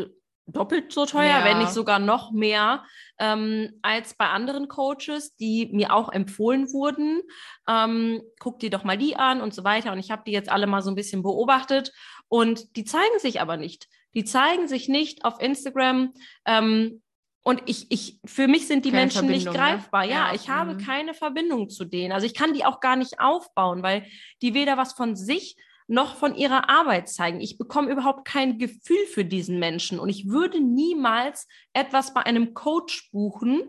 doppelt 0.51 0.91
so 0.91 1.05
teuer, 1.05 1.39
ja. 1.39 1.45
wenn 1.45 1.59
nicht 1.59 1.71
sogar 1.71 1.99
noch 1.99 2.31
mehr 2.31 2.83
ähm, 3.19 3.73
als 3.81 4.13
bei 4.13 4.27
anderen 4.27 4.67
Coaches, 4.67 5.35
die 5.35 5.69
mir 5.71 5.93
auch 5.93 6.11
empfohlen 6.11 6.71
wurden. 6.71 7.21
Ähm, 7.67 8.21
guck 8.39 8.59
dir 8.59 8.69
doch 8.69 8.83
mal 8.83 8.97
die 8.97 9.15
an 9.15 9.41
und 9.41 9.53
so 9.53 9.63
weiter. 9.63 9.91
Und 9.91 9.99
ich 9.99 10.11
habe 10.11 10.23
die 10.25 10.31
jetzt 10.31 10.49
alle 10.49 10.67
mal 10.67 10.81
so 10.81 10.89
ein 10.89 10.95
bisschen 10.95 11.23
beobachtet 11.23 11.91
und 12.27 12.75
die 12.75 12.85
zeigen 12.85 13.19
sich 13.19 13.41
aber 13.41 13.57
nicht. 13.57 13.87
Die 14.13 14.25
zeigen 14.25 14.67
sich 14.67 14.89
nicht 14.89 15.25
auf 15.25 15.39
Instagram. 15.41 16.13
Ähm, 16.45 17.01
und 17.43 17.63
ich, 17.65 17.89
ich, 17.89 18.19
für 18.23 18.47
mich 18.47 18.67
sind 18.67 18.85
die 18.85 18.91
keine 18.91 19.03
Menschen 19.03 19.27
nicht 19.27 19.45
ne? 19.47 19.51
greifbar. 19.51 20.05
Ne? 20.05 20.11
Ja, 20.11 20.27
ja, 20.27 20.35
ich 20.35 20.47
mhm. 20.47 20.53
habe 20.53 20.77
keine 20.77 21.13
Verbindung 21.13 21.69
zu 21.69 21.85
denen. 21.85 22.11
Also 22.11 22.25
ich 22.27 22.35
kann 22.35 22.53
die 22.53 22.65
auch 22.65 22.79
gar 22.79 22.95
nicht 22.95 23.19
aufbauen, 23.19 23.81
weil 23.81 24.05
die 24.41 24.53
weder 24.53 24.77
was 24.77 24.93
von 24.93 25.15
sich 25.15 25.55
noch 25.91 26.15
von 26.15 26.35
ihrer 26.35 26.69
Arbeit 26.69 27.09
zeigen. 27.09 27.41
Ich 27.41 27.57
bekomme 27.57 27.91
überhaupt 27.91 28.25
kein 28.25 28.57
Gefühl 28.57 29.05
für 29.07 29.25
diesen 29.25 29.59
Menschen 29.59 29.99
und 29.99 30.07
ich 30.07 30.29
würde 30.29 30.61
niemals 30.61 31.47
etwas 31.73 32.13
bei 32.13 32.25
einem 32.25 32.53
Coach 32.53 33.11
buchen, 33.11 33.61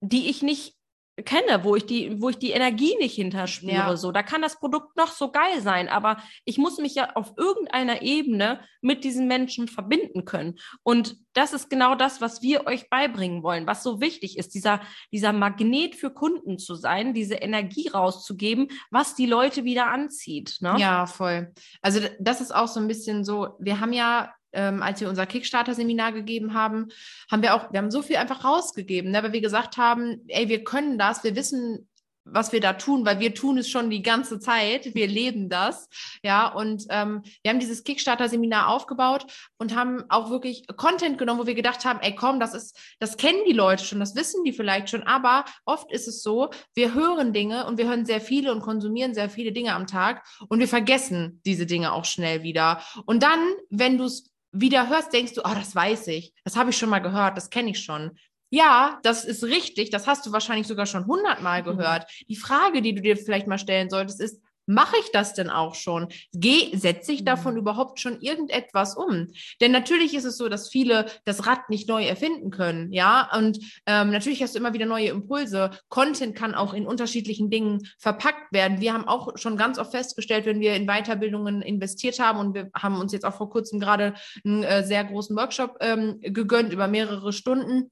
die 0.00 0.28
ich 0.28 0.42
nicht 0.42 0.76
kenne, 1.22 1.64
wo 1.64 1.76
ich 1.76 1.86
die, 1.86 2.20
wo 2.20 2.28
ich 2.28 2.38
die 2.38 2.50
Energie 2.50 2.96
nicht 2.98 3.14
hinterspüre. 3.14 3.72
Ja. 3.72 3.96
So, 3.96 4.12
da 4.12 4.22
kann 4.22 4.42
das 4.42 4.58
Produkt 4.58 4.96
noch 4.96 5.12
so 5.12 5.30
geil 5.30 5.60
sein, 5.60 5.88
aber 5.88 6.18
ich 6.44 6.58
muss 6.58 6.78
mich 6.78 6.94
ja 6.94 7.14
auf 7.14 7.32
irgendeiner 7.36 8.02
Ebene 8.02 8.60
mit 8.80 9.04
diesen 9.04 9.26
Menschen 9.28 9.68
verbinden 9.68 10.24
können. 10.24 10.58
Und 10.82 11.16
das 11.32 11.52
ist 11.52 11.70
genau 11.70 11.94
das, 11.94 12.20
was 12.20 12.42
wir 12.42 12.66
euch 12.66 12.90
beibringen 12.90 13.42
wollen, 13.42 13.66
was 13.66 13.82
so 13.82 14.00
wichtig 14.00 14.38
ist, 14.38 14.54
dieser, 14.54 14.80
dieser 15.12 15.32
Magnet 15.32 15.94
für 15.94 16.10
Kunden 16.10 16.58
zu 16.58 16.74
sein, 16.74 17.14
diese 17.14 17.34
Energie 17.34 17.88
rauszugeben, 17.88 18.68
was 18.90 19.14
die 19.14 19.26
Leute 19.26 19.64
wieder 19.64 19.90
anzieht. 19.90 20.56
Ne? 20.60 20.76
Ja, 20.78 21.06
voll. 21.06 21.52
Also 21.82 22.00
das 22.18 22.40
ist 22.40 22.54
auch 22.54 22.68
so 22.68 22.80
ein 22.80 22.88
bisschen 22.88 23.24
so, 23.24 23.56
wir 23.58 23.80
haben 23.80 23.92
ja 23.92 24.32
ähm, 24.52 24.82
als 24.82 25.00
wir 25.00 25.08
unser 25.08 25.26
Kickstarter-Seminar 25.26 26.12
gegeben 26.12 26.54
haben, 26.54 26.88
haben 27.30 27.42
wir 27.42 27.54
auch, 27.54 27.72
wir 27.72 27.78
haben 27.78 27.90
so 27.90 28.02
viel 28.02 28.16
einfach 28.16 28.44
rausgegeben, 28.44 29.10
ne, 29.10 29.22
weil 29.22 29.32
wir 29.32 29.40
gesagt 29.40 29.76
haben, 29.76 30.22
ey, 30.28 30.48
wir 30.48 30.64
können 30.64 30.98
das, 30.98 31.24
wir 31.24 31.36
wissen, 31.36 31.88
was 32.24 32.52
wir 32.52 32.60
da 32.60 32.74
tun, 32.74 33.04
weil 33.04 33.18
wir 33.18 33.34
tun 33.34 33.58
es 33.58 33.68
schon 33.68 33.90
die 33.90 34.02
ganze 34.02 34.38
Zeit, 34.38 34.94
wir 34.94 35.06
leben 35.06 35.48
das, 35.48 35.88
ja, 36.22 36.48
und 36.48 36.84
ähm, 36.90 37.22
wir 37.42 37.50
haben 37.50 37.60
dieses 37.60 37.84
Kickstarter-Seminar 37.84 38.68
aufgebaut 38.68 39.26
und 39.58 39.74
haben 39.74 40.04
auch 40.08 40.30
wirklich 40.30 40.66
Content 40.76 41.18
genommen, 41.18 41.40
wo 41.40 41.46
wir 41.46 41.54
gedacht 41.54 41.84
haben, 41.84 42.00
ey, 42.00 42.14
komm, 42.14 42.40
das 42.40 42.54
ist, 42.54 42.78
das 42.98 43.16
kennen 43.16 43.40
die 43.46 43.52
Leute 43.52 43.84
schon, 43.84 44.00
das 44.00 44.14
wissen 44.14 44.44
die 44.44 44.52
vielleicht 44.52 44.90
schon, 44.90 45.02
aber 45.02 45.44
oft 45.64 45.90
ist 45.90 46.08
es 46.08 46.22
so, 46.22 46.50
wir 46.74 46.94
hören 46.94 47.32
Dinge 47.32 47.66
und 47.66 47.78
wir 47.78 47.88
hören 47.88 48.06
sehr 48.06 48.20
viele 48.20 48.52
und 48.52 48.60
konsumieren 48.60 49.14
sehr 49.14 49.30
viele 49.30 49.52
Dinge 49.52 49.74
am 49.74 49.86
Tag 49.86 50.24
und 50.48 50.60
wir 50.60 50.68
vergessen 50.68 51.40
diese 51.44 51.66
Dinge 51.66 51.92
auch 51.92 52.04
schnell 52.04 52.42
wieder. 52.42 52.82
Und 53.06 53.22
dann, 53.22 53.40
wenn 53.70 53.98
du 53.98 54.04
es 54.04 54.29
wieder 54.52 54.88
hörst, 54.88 55.12
denkst 55.12 55.34
du, 55.34 55.42
oh, 55.42 55.54
das 55.54 55.74
weiß 55.74 56.08
ich, 56.08 56.32
das 56.44 56.56
habe 56.56 56.70
ich 56.70 56.78
schon 56.78 56.90
mal 56.90 56.98
gehört, 57.00 57.36
das 57.36 57.50
kenne 57.50 57.70
ich 57.70 57.80
schon. 57.80 58.18
Ja, 58.52 58.98
das 59.04 59.24
ist 59.24 59.44
richtig. 59.44 59.90
Das 59.90 60.08
hast 60.08 60.26
du 60.26 60.32
wahrscheinlich 60.32 60.66
sogar 60.66 60.86
schon 60.86 61.06
hundertmal 61.06 61.62
gehört. 61.64 62.10
Die 62.28 62.36
Frage, 62.36 62.82
die 62.82 62.94
du 62.94 63.00
dir 63.00 63.16
vielleicht 63.16 63.46
mal 63.46 63.58
stellen 63.58 63.90
solltest, 63.90 64.20
ist, 64.20 64.42
mache 64.66 64.96
ich 65.00 65.10
das 65.12 65.34
denn 65.34 65.50
auch 65.50 65.74
schon? 65.74 66.08
Geh, 66.32 66.76
setze 66.76 67.12
ich 67.12 67.24
davon 67.24 67.54
Mhm. 67.54 67.60
überhaupt 67.60 68.00
schon 68.00 68.20
irgendetwas 68.20 68.96
um? 68.96 69.28
Denn 69.60 69.72
natürlich 69.72 70.14
ist 70.14 70.24
es 70.24 70.36
so, 70.36 70.48
dass 70.48 70.68
viele 70.68 71.06
das 71.24 71.46
Rad 71.46 71.70
nicht 71.70 71.88
neu 71.88 72.04
erfinden 72.04 72.50
können, 72.50 72.92
ja. 72.92 73.28
Und 73.36 73.58
ähm, 73.86 74.10
natürlich 74.10 74.42
hast 74.42 74.54
du 74.54 74.58
immer 74.58 74.74
wieder 74.74 74.86
neue 74.86 75.08
Impulse. 75.08 75.70
Content 75.88 76.36
kann 76.36 76.54
auch 76.54 76.74
in 76.74 76.86
unterschiedlichen 76.86 77.50
Dingen 77.50 77.86
verpackt 77.98 78.52
werden. 78.52 78.80
Wir 78.80 78.92
haben 78.92 79.08
auch 79.08 79.36
schon 79.36 79.56
ganz 79.56 79.78
oft 79.78 79.90
festgestellt, 79.90 80.46
wenn 80.46 80.60
wir 80.60 80.74
in 80.74 80.86
Weiterbildungen 80.86 81.62
investiert 81.62 82.18
haben 82.18 82.38
und 82.38 82.54
wir 82.54 82.70
haben 82.74 82.96
uns 83.00 83.12
jetzt 83.12 83.24
auch 83.24 83.34
vor 83.34 83.50
kurzem 83.50 83.80
gerade 83.80 84.14
einen 84.44 84.62
äh, 84.62 84.84
sehr 84.84 85.04
großen 85.04 85.36
Workshop 85.36 85.76
ähm, 85.80 86.18
gegönnt 86.20 86.72
über 86.72 86.88
mehrere 86.88 87.32
Stunden. 87.32 87.90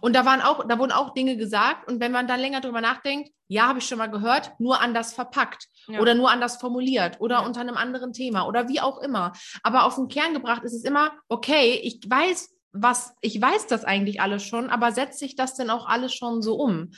Und 0.00 0.14
da 0.14 0.24
waren 0.24 0.40
auch, 0.40 0.66
da 0.66 0.78
wurden 0.78 0.92
auch 0.92 1.14
Dinge 1.14 1.36
gesagt. 1.36 1.90
Und 1.90 2.00
wenn 2.00 2.12
man 2.12 2.26
dann 2.26 2.40
länger 2.40 2.60
drüber 2.60 2.80
nachdenkt, 2.80 3.30
ja, 3.48 3.68
habe 3.68 3.78
ich 3.78 3.86
schon 3.86 3.98
mal 3.98 4.10
gehört, 4.10 4.52
nur 4.58 4.80
anders 4.80 5.12
verpackt 5.12 5.68
Ja. 5.88 6.00
oder 6.00 6.14
nur 6.14 6.30
anders 6.30 6.56
formuliert 6.56 7.20
oder 7.20 7.36
Ja. 7.36 7.46
unter 7.46 7.60
einem 7.60 7.76
anderen 7.76 8.12
Thema 8.12 8.46
oder 8.46 8.68
wie 8.68 8.80
auch 8.80 8.98
immer. 9.00 9.32
Aber 9.62 9.84
auf 9.84 9.96
den 9.96 10.08
Kern 10.08 10.34
gebracht 10.34 10.62
ist 10.64 10.74
es 10.74 10.84
immer, 10.84 11.12
okay, 11.28 11.80
ich 11.82 12.00
weiß, 12.08 12.50
was, 12.72 13.14
ich 13.20 13.40
weiß 13.40 13.66
das 13.66 13.84
eigentlich 13.84 14.20
alles 14.20 14.42
schon, 14.44 14.70
aber 14.70 14.92
setzt 14.92 15.18
sich 15.18 15.36
das 15.36 15.54
denn 15.54 15.70
auch 15.70 15.86
alles 15.86 16.14
schon 16.14 16.40
so 16.42 16.54
um? 16.56 16.90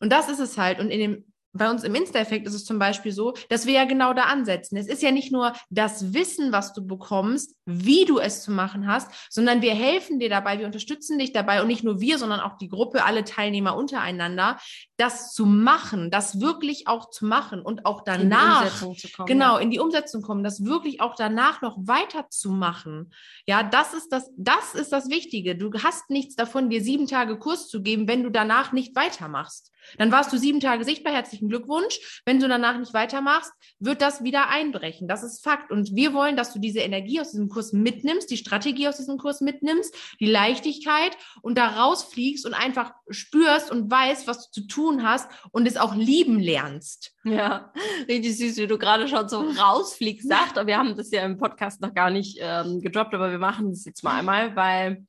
Und 0.00 0.10
das 0.12 0.28
ist 0.28 0.38
es 0.38 0.56
halt. 0.56 0.78
Und 0.80 0.90
in 0.90 1.00
dem, 1.00 1.32
bei 1.52 1.70
uns 1.70 1.82
im 1.84 1.94
Insta-Effekt 1.94 2.46
ist 2.46 2.54
es 2.54 2.64
zum 2.64 2.78
Beispiel 2.78 3.12
so, 3.12 3.34
dass 3.48 3.66
wir 3.66 3.74
ja 3.74 3.84
genau 3.84 4.12
da 4.12 4.24
ansetzen. 4.24 4.76
Es 4.76 4.86
ist 4.86 5.02
ja 5.02 5.10
nicht 5.10 5.32
nur 5.32 5.52
das 5.70 6.12
Wissen, 6.12 6.52
was 6.52 6.72
du 6.72 6.86
bekommst, 6.86 7.56
wie 7.64 8.04
du 8.04 8.18
es 8.18 8.42
zu 8.42 8.52
machen 8.52 8.86
hast, 8.86 9.10
sondern 9.30 9.62
wir 9.62 9.74
helfen 9.74 10.18
dir 10.18 10.28
dabei, 10.28 10.58
wir 10.58 10.66
unterstützen 10.66 11.18
dich 11.18 11.32
dabei 11.32 11.60
und 11.60 11.68
nicht 11.68 11.84
nur 11.84 12.00
wir, 12.00 12.18
sondern 12.18 12.40
auch 12.40 12.56
die 12.58 12.68
Gruppe, 12.68 13.04
alle 13.04 13.24
Teilnehmer 13.24 13.76
untereinander, 13.76 14.58
das 14.96 15.32
zu 15.32 15.46
machen, 15.46 16.10
das 16.10 16.40
wirklich 16.40 16.86
auch 16.86 17.10
zu 17.10 17.24
machen 17.24 17.62
und 17.62 17.86
auch 17.86 18.00
In 18.00 18.04
die 18.04 18.28
danach 18.28 18.64
Umsetzung 18.64 18.96
zu 18.96 19.08
kommen, 19.08 19.26
genau 19.26 19.56
ja. 19.56 19.60
in 19.60 19.70
die 19.70 19.78
Umsetzung 19.80 20.22
kommen, 20.22 20.44
das 20.44 20.64
wirklich 20.64 21.00
auch 21.00 21.14
danach 21.14 21.62
noch 21.62 21.76
weiterzumachen. 21.80 23.12
Ja, 23.46 23.62
das 23.62 23.94
ist 23.94 24.10
das, 24.10 24.30
das 24.36 24.74
ist 24.74 24.92
das 24.92 25.08
Wichtige. 25.08 25.56
Du 25.56 25.72
hast 25.82 26.10
nichts 26.10 26.36
davon, 26.36 26.70
dir 26.70 26.82
sieben 26.82 27.06
Tage 27.06 27.38
Kurs 27.38 27.68
zu 27.68 27.82
geben, 27.82 28.08
wenn 28.08 28.22
du 28.22 28.30
danach 28.30 28.72
nicht 28.72 28.94
weitermachst. 28.96 29.72
Dann 29.96 30.12
warst 30.12 30.32
du 30.32 30.38
sieben 30.38 30.60
Tage 30.60 30.84
sichtbar. 30.84 31.12
Herzlichen 31.12 31.47
Glückwunsch. 31.48 32.22
Wenn 32.24 32.40
du 32.40 32.48
danach 32.48 32.78
nicht 32.78 32.94
weitermachst, 32.94 33.52
wird 33.78 34.02
das 34.02 34.22
wieder 34.22 34.48
einbrechen. 34.48 35.08
Das 35.08 35.22
ist 35.22 35.42
Fakt. 35.42 35.70
Und 35.70 35.94
wir 35.94 36.14
wollen, 36.14 36.36
dass 36.36 36.52
du 36.52 36.58
diese 36.58 36.80
Energie 36.80 37.20
aus 37.20 37.30
diesem 37.30 37.48
Kurs 37.48 37.72
mitnimmst, 37.72 38.30
die 38.30 38.36
Strategie 38.36 38.88
aus 38.88 38.96
diesem 38.96 39.18
Kurs 39.18 39.40
mitnimmst, 39.40 39.94
die 40.20 40.26
Leichtigkeit 40.26 41.16
und 41.42 41.58
da 41.58 41.68
rausfliegst 41.68 42.46
und 42.46 42.54
einfach 42.54 42.92
spürst 43.10 43.70
und 43.70 43.90
weißt, 43.90 44.26
was 44.26 44.50
du 44.50 44.60
zu 44.60 44.66
tun 44.66 45.02
hast 45.02 45.30
und 45.50 45.66
es 45.66 45.76
auch 45.76 45.94
lieben 45.94 46.38
lernst. 46.38 47.12
Ja, 47.24 47.72
richtig 48.08 48.36
süß, 48.38 48.56
wie 48.56 48.66
du 48.66 48.78
gerade 48.78 49.08
schon 49.08 49.28
so 49.28 49.40
rausfliegst, 49.40 50.28
sagt. 50.28 50.58
Aber 50.58 50.66
wir 50.66 50.78
haben 50.78 50.96
das 50.96 51.10
ja 51.10 51.24
im 51.24 51.38
Podcast 51.38 51.80
noch 51.80 51.94
gar 51.94 52.10
nicht 52.10 52.38
ähm, 52.40 52.80
gedroppt, 52.80 53.14
aber 53.14 53.30
wir 53.30 53.38
machen 53.38 53.70
das 53.70 53.84
jetzt 53.84 54.02
mal 54.04 54.18
einmal, 54.18 54.56
weil, 54.56 55.06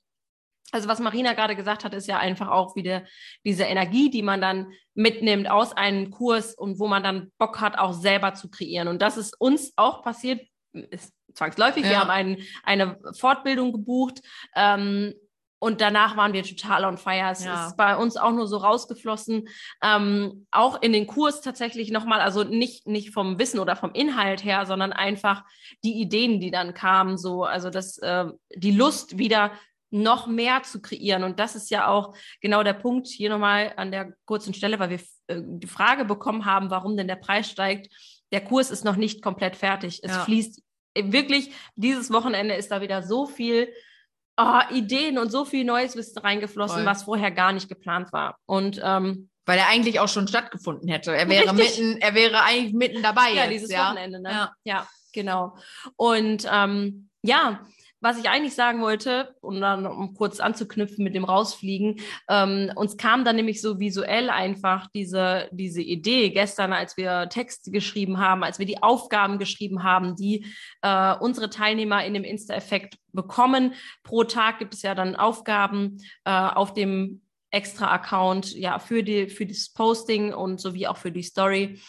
also 0.71 0.87
was 0.87 0.99
Marina 0.99 1.33
gerade 1.33 1.55
gesagt 1.55 1.83
hat, 1.83 1.93
ist 1.93 2.07
ja 2.07 2.17
einfach 2.17 2.47
auch 2.49 2.75
wieder 2.75 3.03
diese 3.45 3.63
Energie, 3.63 4.09
die 4.09 4.21
man 4.21 4.41
dann 4.41 4.71
mitnimmt 4.93 5.49
aus 5.49 5.73
einem 5.75 6.11
Kurs 6.11 6.53
und 6.55 6.79
wo 6.79 6.87
man 6.87 7.03
dann 7.03 7.31
Bock 7.37 7.59
hat, 7.59 7.77
auch 7.77 7.93
selber 7.93 8.33
zu 8.33 8.49
kreieren. 8.49 8.87
Und 8.87 9.01
das 9.01 9.17
ist 9.17 9.39
uns 9.39 9.73
auch 9.77 10.01
passiert, 10.03 10.41
ist 10.73 11.13
zwangsläufig. 11.33 11.83
Wir 11.83 11.91
Ja. 11.93 11.99
haben 12.01 12.09
ein, 12.09 12.37
eine 12.63 12.99
Fortbildung 13.17 13.71
gebucht. 13.71 14.21
Ähm, 14.55 15.13
und 15.61 15.81
danach 15.81 16.15
waren 16.15 16.31
wir 16.31 16.43
total 16.43 16.85
on 16.85 16.97
fire. 16.97 17.31
Es 17.31 17.43
Ja. 17.43 17.67
ist 17.67 17.75
bei 17.75 17.97
uns 17.97 18.15
auch 18.15 18.31
nur 18.31 18.47
so 18.47 18.57
rausgeflossen. 18.57 19.49
Ähm, 19.83 20.47
auch 20.51 20.81
in 20.81 20.93
den 20.93 21.05
Kurs 21.05 21.41
tatsächlich 21.41 21.91
nochmal, 21.91 22.21
also 22.21 22.43
nicht, 22.45 22.87
nicht 22.87 23.11
vom 23.13 23.37
Wissen 23.39 23.59
oder 23.59 23.75
vom 23.75 23.91
Inhalt 23.91 24.43
her, 24.43 24.65
sondern 24.65 24.93
einfach 24.93 25.43
die 25.83 25.99
Ideen, 25.99 26.39
die 26.39 26.49
dann 26.51 26.73
kamen, 26.73 27.17
so, 27.17 27.43
also 27.43 27.69
das, 27.69 27.97
äh, 27.97 28.25
die 28.55 28.71
Lust 28.71 29.17
wieder 29.17 29.51
noch 29.91 30.27
mehr 30.27 30.63
zu 30.63 30.81
kreieren. 30.81 31.23
Und 31.23 31.39
das 31.39 31.55
ist 31.55 31.69
ja 31.71 31.87
auch 31.87 32.15
genau 32.41 32.63
der 32.63 32.73
Punkt 32.73 33.07
hier 33.07 33.29
nochmal 33.29 33.73
an 33.75 33.91
der 33.91 34.13
kurzen 34.25 34.53
Stelle, 34.53 34.79
weil 34.79 34.89
wir 34.91 34.99
äh, 35.27 35.41
die 35.43 35.67
Frage 35.67 36.05
bekommen 36.05 36.45
haben, 36.45 36.69
warum 36.69 36.95
denn 36.97 37.07
der 37.07 37.15
Preis 37.15 37.49
steigt. 37.49 37.91
Der 38.31 38.41
Kurs 38.41 38.69
ist 38.71 38.85
noch 38.85 38.95
nicht 38.95 39.21
komplett 39.21 39.55
fertig. 39.55 40.01
Es 40.03 40.11
Ja. 40.11 40.23
fließt 40.25 40.61
äh, 40.93 41.11
wirklich, 41.11 41.51
dieses 41.75 42.11
Wochenende 42.11 42.55
ist 42.55 42.71
da 42.71 42.81
wieder 42.81 43.03
so 43.03 43.25
viel 43.25 43.73
oh, 44.39 44.61
Ideen 44.71 45.17
und 45.17 45.31
so 45.31 45.45
viel 45.45 45.65
neues 45.65 45.95
Wissen 45.95 46.19
reingeflossen, 46.19 46.77
Voll. 46.77 46.85
was 46.85 47.03
vorher 47.03 47.31
gar 47.31 47.51
nicht 47.51 47.67
geplant 47.69 48.11
war. 48.13 48.37
Und 48.45 48.79
ähm, 48.83 49.29
Weil 49.45 49.59
er 49.59 49.67
eigentlich 49.67 49.99
auch 49.99 50.07
schon 50.07 50.27
stattgefunden 50.27 50.87
hätte. 50.89 51.15
Er 51.15 51.27
wäre 51.29 51.51
Richtig. 51.57 51.79
mitten, 51.79 52.01
er 52.01 52.13
wäre 52.13 52.43
eigentlich 52.43 52.73
mitten 52.73 53.01
dabei. 53.03 53.31
ja, 53.33 53.43
jetzt, 53.43 53.51
dieses 53.51 53.71
ja. 53.71 53.87
Wochenende, 53.87 54.21
ne? 54.21 54.29
Ja. 54.29 54.53
ja 54.63 54.87
genau. 55.13 55.57
Und 55.95 56.47
ähm, 56.51 57.09
ja, 57.21 57.65
was 58.01 58.17
ich 58.17 58.29
eigentlich 58.29 58.55
sagen 58.55 58.81
wollte, 58.81 59.35
um 59.41 59.59
dann 59.59 59.85
um 59.85 60.13
kurz 60.13 60.39
anzuknüpfen 60.39 61.03
mit 61.03 61.15
dem 61.15 61.25
Rausfliegen, 61.25 61.99
ähm, 62.29 62.71
uns 62.75 62.97
kam 62.97 63.25
dann 63.25 63.35
nämlich 63.35 63.61
so 63.61 63.79
visuell 63.79 64.29
einfach 64.29 64.87
diese, 64.93 65.49
diese 65.51 65.81
Idee 65.81 66.29
gestern, 66.29 66.71
als 66.71 66.95
wir 66.95 67.27
Texte 67.29 67.71
geschrieben 67.71 68.19
haben, 68.19 68.43
als 68.43 68.59
wir 68.59 68.65
die 68.65 68.81
Aufgaben 68.81 69.37
geschrieben 69.37 69.83
haben, 69.83 70.15
die 70.15 70.45
äh, 70.81 71.15
unsere 71.15 71.49
Teilnehmer 71.49 72.05
in 72.05 72.13
dem 72.13 72.23
Insta-Effekt 72.23 72.97
bekommen. 73.11 73.73
Pro 74.03 74.23
Tag 74.23 74.59
gibt 74.59 74.73
es 74.73 74.81
ja 74.81 74.95
dann 74.95 75.15
Aufgaben 75.15 75.97
äh, 76.23 76.31
auf 76.31 76.73
dem 76.73 77.21
extra 77.51 77.91
Account, 77.91 78.53
ja, 78.53 78.79
für 78.79 79.03
die, 79.03 79.27
für 79.27 79.45
das 79.45 79.69
Posting 79.73 80.33
und 80.33 80.61
sowie 80.61 80.87
auch 80.87 80.97
für 80.97 81.11
die 81.11 81.23
Story. 81.23 81.81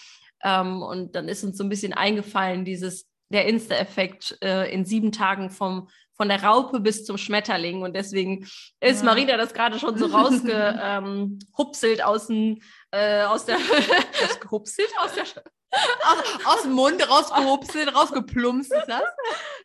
Ähm, 0.43 0.83
und 0.83 1.15
dann 1.15 1.29
ist 1.29 1.45
uns 1.45 1.59
so 1.59 1.65
ein 1.65 1.69
bisschen 1.69 1.93
eingefallen, 1.93 2.65
dieses, 2.65 3.10
der 3.31 3.47
Insta-Effekt 3.47 4.39
äh, 4.43 4.73
in 4.73 4.85
sieben 4.85 5.13
Tagen 5.13 5.51
vom, 5.51 5.89
von 6.17 6.29
der 6.29 6.43
Raupe 6.43 6.81
bis 6.81 7.05
zum 7.05 7.17
Schmetterling. 7.17 7.83
Und 7.83 7.95
deswegen 7.95 8.45
ist 8.81 9.01
Ja. 9.01 9.05
Marina 9.05 9.37
das 9.37 9.55
gerade 9.55 9.79
schon 9.79 9.97
so 9.97 10.07
rausgehupselt 10.07 12.01
ähm, 12.01 12.05
aus, 12.05 12.27
dem, 12.27 12.61
äh, 12.91 13.23
aus 13.23 13.45
der, 13.47 13.57
rausgehupselt 14.23 14.91
aus 14.99 15.15
der, 15.15 15.23
Aus, 15.23 16.47
aus 16.47 16.63
dem 16.63 16.73
Mund 16.73 17.09
rausgehupselt, 17.09 17.95
rausgeplumpst 17.95 18.73
ist 18.73 18.87
das. 18.89 19.03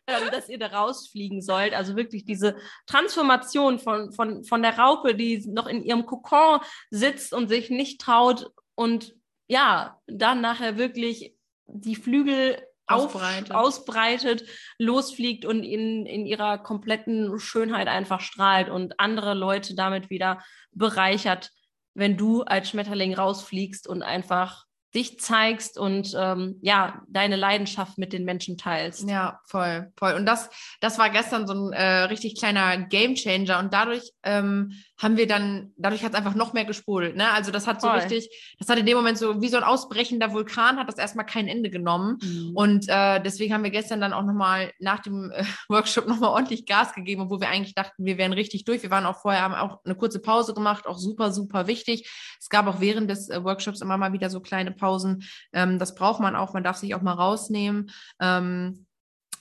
ähm, 0.06 0.30
dass 0.30 0.48
ihr 0.48 0.58
da 0.58 0.68
rausfliegen 0.68 1.42
sollt. 1.42 1.74
Also 1.74 1.96
wirklich 1.96 2.24
diese 2.24 2.56
Transformation 2.86 3.80
von, 3.80 4.12
von, 4.12 4.44
von 4.44 4.62
der 4.62 4.78
Raupe, 4.78 5.14
die 5.16 5.44
noch 5.48 5.66
in 5.66 5.82
ihrem 5.82 6.06
Kokon 6.06 6.60
sitzt 6.90 7.32
und 7.32 7.48
sich 7.48 7.70
nicht 7.70 8.00
traut 8.00 8.50
und 8.76 9.16
ja, 9.48 10.00
dann 10.06 10.40
nachher 10.40 10.76
wirklich 10.76 11.34
die 11.66 11.96
Flügel 11.96 12.64
Ausbreitet. 12.86 13.50
auf, 13.52 13.64
ausbreitet, 13.64 14.44
losfliegt 14.78 15.44
und 15.44 15.62
in, 15.62 16.06
in 16.06 16.26
ihrer 16.26 16.58
kompletten 16.58 17.38
Schönheit 17.38 17.88
einfach 17.88 18.20
strahlt 18.20 18.68
und 18.68 19.00
andere 19.00 19.34
Leute 19.34 19.74
damit 19.74 20.10
wieder 20.10 20.42
bereichert, 20.72 21.50
wenn 21.94 22.16
du 22.16 22.42
als 22.42 22.70
Schmetterling 22.70 23.14
rausfliegst 23.14 23.88
und 23.88 24.02
einfach 24.02 24.66
dich 24.96 25.20
zeigst 25.20 25.78
und 25.78 26.14
ähm, 26.18 26.58
ja, 26.62 27.02
deine 27.08 27.36
Leidenschaft 27.36 27.98
mit 27.98 28.14
den 28.14 28.24
Menschen 28.24 28.56
teilst. 28.56 29.08
Ja, 29.08 29.40
voll, 29.44 29.92
voll. 29.96 30.14
Und 30.14 30.24
das, 30.24 30.48
das 30.80 30.98
war 30.98 31.10
gestern 31.10 31.46
so 31.46 31.52
ein 31.52 31.72
äh, 31.74 32.04
richtig 32.04 32.38
kleiner 32.38 32.78
Gamechanger 32.78 33.58
und 33.58 33.74
dadurch 33.74 34.12
ähm, 34.22 34.72
haben 34.98 35.16
wir 35.16 35.26
dann, 35.26 35.72
dadurch 35.76 36.02
hat 36.02 36.12
es 36.12 36.18
einfach 36.18 36.34
noch 36.34 36.54
mehr 36.54 36.64
gespult. 36.64 37.16
Ne? 37.16 37.30
Also 37.30 37.50
das 37.50 37.66
hat 37.66 37.80
so 37.80 37.88
Voll. 37.88 37.98
richtig, 37.98 38.30
das 38.58 38.68
hat 38.68 38.78
in 38.78 38.86
dem 38.86 38.96
Moment 38.96 39.18
so 39.18 39.42
wie 39.42 39.48
so 39.48 39.58
ein 39.58 39.62
ausbrechender 39.62 40.32
Vulkan, 40.32 40.78
hat 40.78 40.88
das 40.88 40.96
erstmal 40.96 41.26
kein 41.26 41.48
Ende 41.48 41.68
genommen. 41.68 42.18
Mhm. 42.22 42.52
Und 42.54 42.88
äh, 42.88 43.20
deswegen 43.20 43.52
haben 43.52 43.62
wir 43.62 43.70
gestern 43.70 44.00
dann 44.00 44.14
auch 44.14 44.22
nochmal 44.22 44.72
nach 44.78 45.00
dem 45.00 45.30
äh, 45.30 45.44
Workshop 45.68 46.06
nochmal 46.06 46.30
ordentlich 46.30 46.64
Gas 46.64 46.94
gegeben, 46.94 47.22
obwohl 47.22 47.40
wir 47.40 47.48
eigentlich 47.48 47.74
dachten, 47.74 48.04
wir 48.04 48.16
wären 48.16 48.32
richtig 48.32 48.64
durch. 48.64 48.82
Wir 48.82 48.90
waren 48.90 49.04
auch 49.04 49.20
vorher, 49.20 49.42
haben 49.42 49.54
auch 49.54 49.84
eine 49.84 49.94
kurze 49.94 50.20
Pause 50.20 50.54
gemacht, 50.54 50.86
auch 50.86 50.98
super, 50.98 51.30
super 51.30 51.66
wichtig. 51.66 52.10
Es 52.40 52.48
gab 52.48 52.66
auch 52.66 52.80
während 52.80 53.10
des 53.10 53.28
äh, 53.28 53.44
Workshops 53.44 53.82
immer 53.82 53.98
mal 53.98 54.14
wieder 54.14 54.30
so 54.30 54.40
kleine 54.40 54.72
Pausen. 54.72 55.24
Ähm, 55.52 55.78
das 55.78 55.94
braucht 55.94 56.20
man 56.20 56.36
auch, 56.36 56.54
man 56.54 56.64
darf 56.64 56.76
sich 56.76 56.94
auch 56.94 57.02
mal 57.02 57.12
rausnehmen. 57.12 57.90
Ähm, 58.20 58.85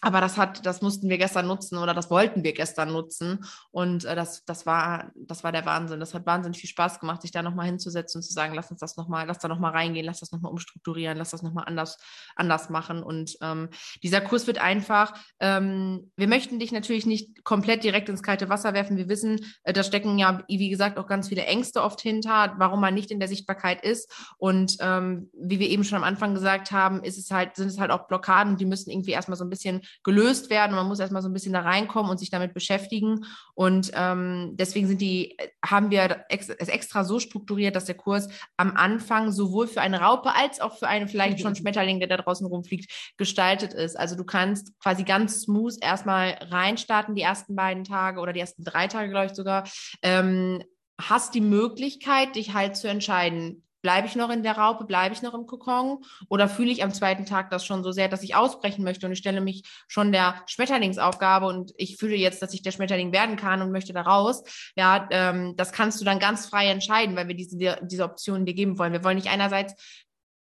aber 0.02 0.22
das 0.22 0.38
hat, 0.38 0.66
das 0.66 0.82
mussten 0.82 1.10
wir 1.10 1.18
gestern 1.18 1.48
nutzen 1.48 1.78
oder 1.78 1.94
das 1.94 2.10
wollten 2.10 2.44
wir 2.44 2.54
gestern 2.54 2.92
nutzen. 2.92 3.44
Und 3.72 4.06
äh, 4.06 4.16
das, 4.16 4.46
das 4.46 4.66
war, 4.66 5.12
das 5.16 5.44
war 5.44 5.52
der 5.52 5.66
Wahnsinn. 5.66 6.00
Das 6.00 6.14
hat 6.14 6.26
wahnsinnig 6.26 6.60
viel 6.60 6.70
Spaß 6.70 7.00
gemacht, 7.00 7.22
sich 7.22 7.32
da 7.32 7.42
nochmal 7.42 7.66
hinzusetzen 7.68 8.20
und 8.20 8.24
zu 8.24 8.34
sagen, 8.34 8.54
lass 8.54 8.72
uns 8.72 8.80
das 8.80 8.98
nochmal, 8.98 9.26
lass 9.28 9.40
da 9.40 9.48
nochmal 9.48 9.72
reingehen, 9.72 10.06
lass 10.06 10.20
das 10.20 10.32
nochmal 10.32 10.52
umstrukturieren, 10.52 11.18
lass 11.18 11.32
das 11.32 11.42
nochmal 11.42 11.66
anders, 11.68 11.98
anders 12.36 12.70
machen. 12.70 13.04
Und 13.04 13.38
ähm, 13.42 13.70
dieser 14.04 14.22
Kurs 14.22 14.48
wird 14.48 14.60
einfach, 14.60 15.14
ähm, 15.40 16.12
wir 16.16 16.28
möchten 16.28 16.60
dich 16.60 16.72
natürlich 16.72 17.06
nicht 17.06 17.44
komplett 17.44 17.84
direkt 17.84 18.10
ins 18.10 18.24
kalte 18.24 18.50
Wasser 18.50 18.74
werfen. 18.74 18.98
Wir 18.98 19.10
wissen, 19.10 19.42
äh, 19.64 19.74
da 19.74 19.84
stecken 19.84 20.18
ja, 20.18 20.44
wie 20.48 20.70
gesagt, 20.70 20.98
auch 20.98 21.08
ganz 21.08 21.30
viele 21.30 21.46
Ängste 21.46 21.82
oft 21.82 22.02
hinter, 22.02 22.56
warum 22.58 22.82
man 22.82 22.94
nicht 22.94 23.12
in 23.12 23.20
der 23.20 23.30
Sichtbarkeit 23.30 23.84
ist. 23.84 24.12
Und 24.38 24.78
ähm, 24.80 25.30
wie 25.34 25.60
wir 25.60 25.70
eben 25.70 25.84
schon 25.84 25.98
am 25.98 26.04
Anfang 26.04 26.34
gesagt 26.34 26.72
haben, 26.72 27.04
ist 27.04 27.18
es 27.18 27.32
halt, 27.32 27.56
sind 27.56 27.68
es 27.68 27.80
halt 27.80 27.92
auch 27.92 28.08
Blockaden, 28.08 28.58
die 28.58 28.66
müssen 28.66 28.90
irgendwie 28.90 29.12
erstmal 29.12 29.38
so 29.38 29.44
ein 29.44 29.50
bisschen 29.50 29.82
gelöst 30.04 30.50
werden. 30.50 30.72
Und 30.72 30.78
man 30.78 30.88
muss 30.88 31.00
erstmal 31.00 31.22
so 31.22 31.30
ein 31.30 31.34
bisschen 31.34 31.54
da 31.54 31.62
reinkommen 31.62 32.12
und 32.12 32.18
sich 32.18 32.30
damit 32.30 32.54
beschäftigen. 32.54 33.26
Und 33.54 33.92
ähm, 33.94 34.52
deswegen 34.54 34.88
sind 34.88 35.02
die, 35.02 35.38
haben 35.66 35.92
wir 35.92 36.26
es 36.30 36.50
extra 36.50 37.04
so 37.04 37.20
strukturiert, 37.20 37.76
dass 37.76 37.86
der 37.86 37.96
Kurs 37.96 38.30
am 38.58 38.76
Anfang 38.76 39.32
sowohl 39.32 39.68
für 39.68 39.82
eine 39.82 40.02
Raupe 40.02 40.34
als 40.36 40.60
auch 40.62 40.78
für 40.78 40.88
einen 40.88 41.08
vielleicht 41.08 41.40
schon 41.40 41.56
Schmetterling, 41.56 42.00
der 42.00 42.08
da 42.08 42.18
draußen 42.18 42.46
rumfliegt, 42.46 43.14
gestaltet 43.18 43.74
ist. 43.74 43.98
Also 43.98 44.16
du 44.16 44.24
kannst 44.24 44.78
quasi 44.80 45.04
ganz 45.04 45.42
smooth 45.42 45.76
erstmal 45.82 46.38
reinstarten, 46.42 47.16
die 47.16 47.22
ersten 47.22 47.56
beiden 47.56 47.84
Tage 47.84 48.20
oder 48.20 48.34
die 48.34 48.40
ersten 48.40 48.64
drei 48.64 48.88
Tage, 48.88 49.10
glaube 49.10 49.28
ich 49.28 49.34
sogar. 49.34 49.68
Ähm, 50.02 50.64
hast 51.00 51.36
die 51.36 51.42
Möglichkeit, 51.42 52.36
dich 52.36 52.54
halt 52.54 52.76
zu 52.78 52.88
entscheiden, 52.88 53.65
bleibe 53.86 54.08
ich 54.08 54.16
noch 54.16 54.32
in 54.32 54.42
der 54.42 54.58
Raupe, 54.58 54.86
bleibe 54.86 55.14
ich 55.14 55.22
noch 55.22 55.36
im 55.36 55.46
Kokon 55.46 56.04
oder 56.28 56.50
fühle 56.50 56.72
ich 56.72 56.84
am 56.84 56.92
zweiten 56.92 57.28
Tag 57.28 57.52
das 57.52 57.64
schon 57.64 57.84
so 57.84 57.92
sehr, 57.92 58.10
dass 58.10 58.24
ich 58.24 58.34
ausbrechen 58.34 58.84
möchte 58.84 59.06
und 59.06 59.12
ich 59.12 59.20
stelle 59.20 59.42
mich 59.42 59.62
schon 59.88 60.12
der 60.12 60.42
Schmetterlingsaufgabe 60.48 61.46
und 61.46 61.72
ich 61.78 61.98
fühle 61.98 62.16
jetzt, 62.16 62.42
dass 62.42 62.56
ich 62.56 62.64
der 62.64 62.72
Schmetterling 62.72 63.12
werden 63.12 63.36
kann 63.36 63.62
und 63.62 63.72
möchte 63.72 63.94
da 63.94 64.02
raus. 64.02 64.42
Ja, 64.76 65.08
ähm, 65.12 65.56
das 65.56 65.72
kannst 65.72 66.02
du 66.02 66.06
dann 66.06 66.18
ganz 66.18 66.48
frei 66.48 66.66
entscheiden, 66.66 67.16
weil 67.16 67.28
wir 67.28 67.36
diese, 67.36 67.78
diese 67.84 68.04
Optionen 68.06 68.48
dir 68.48 68.56
geben 68.56 68.80
wollen. 68.80 68.92
Wir 68.92 69.04
wollen 69.04 69.18
nicht 69.18 69.30
einerseits 69.30 69.76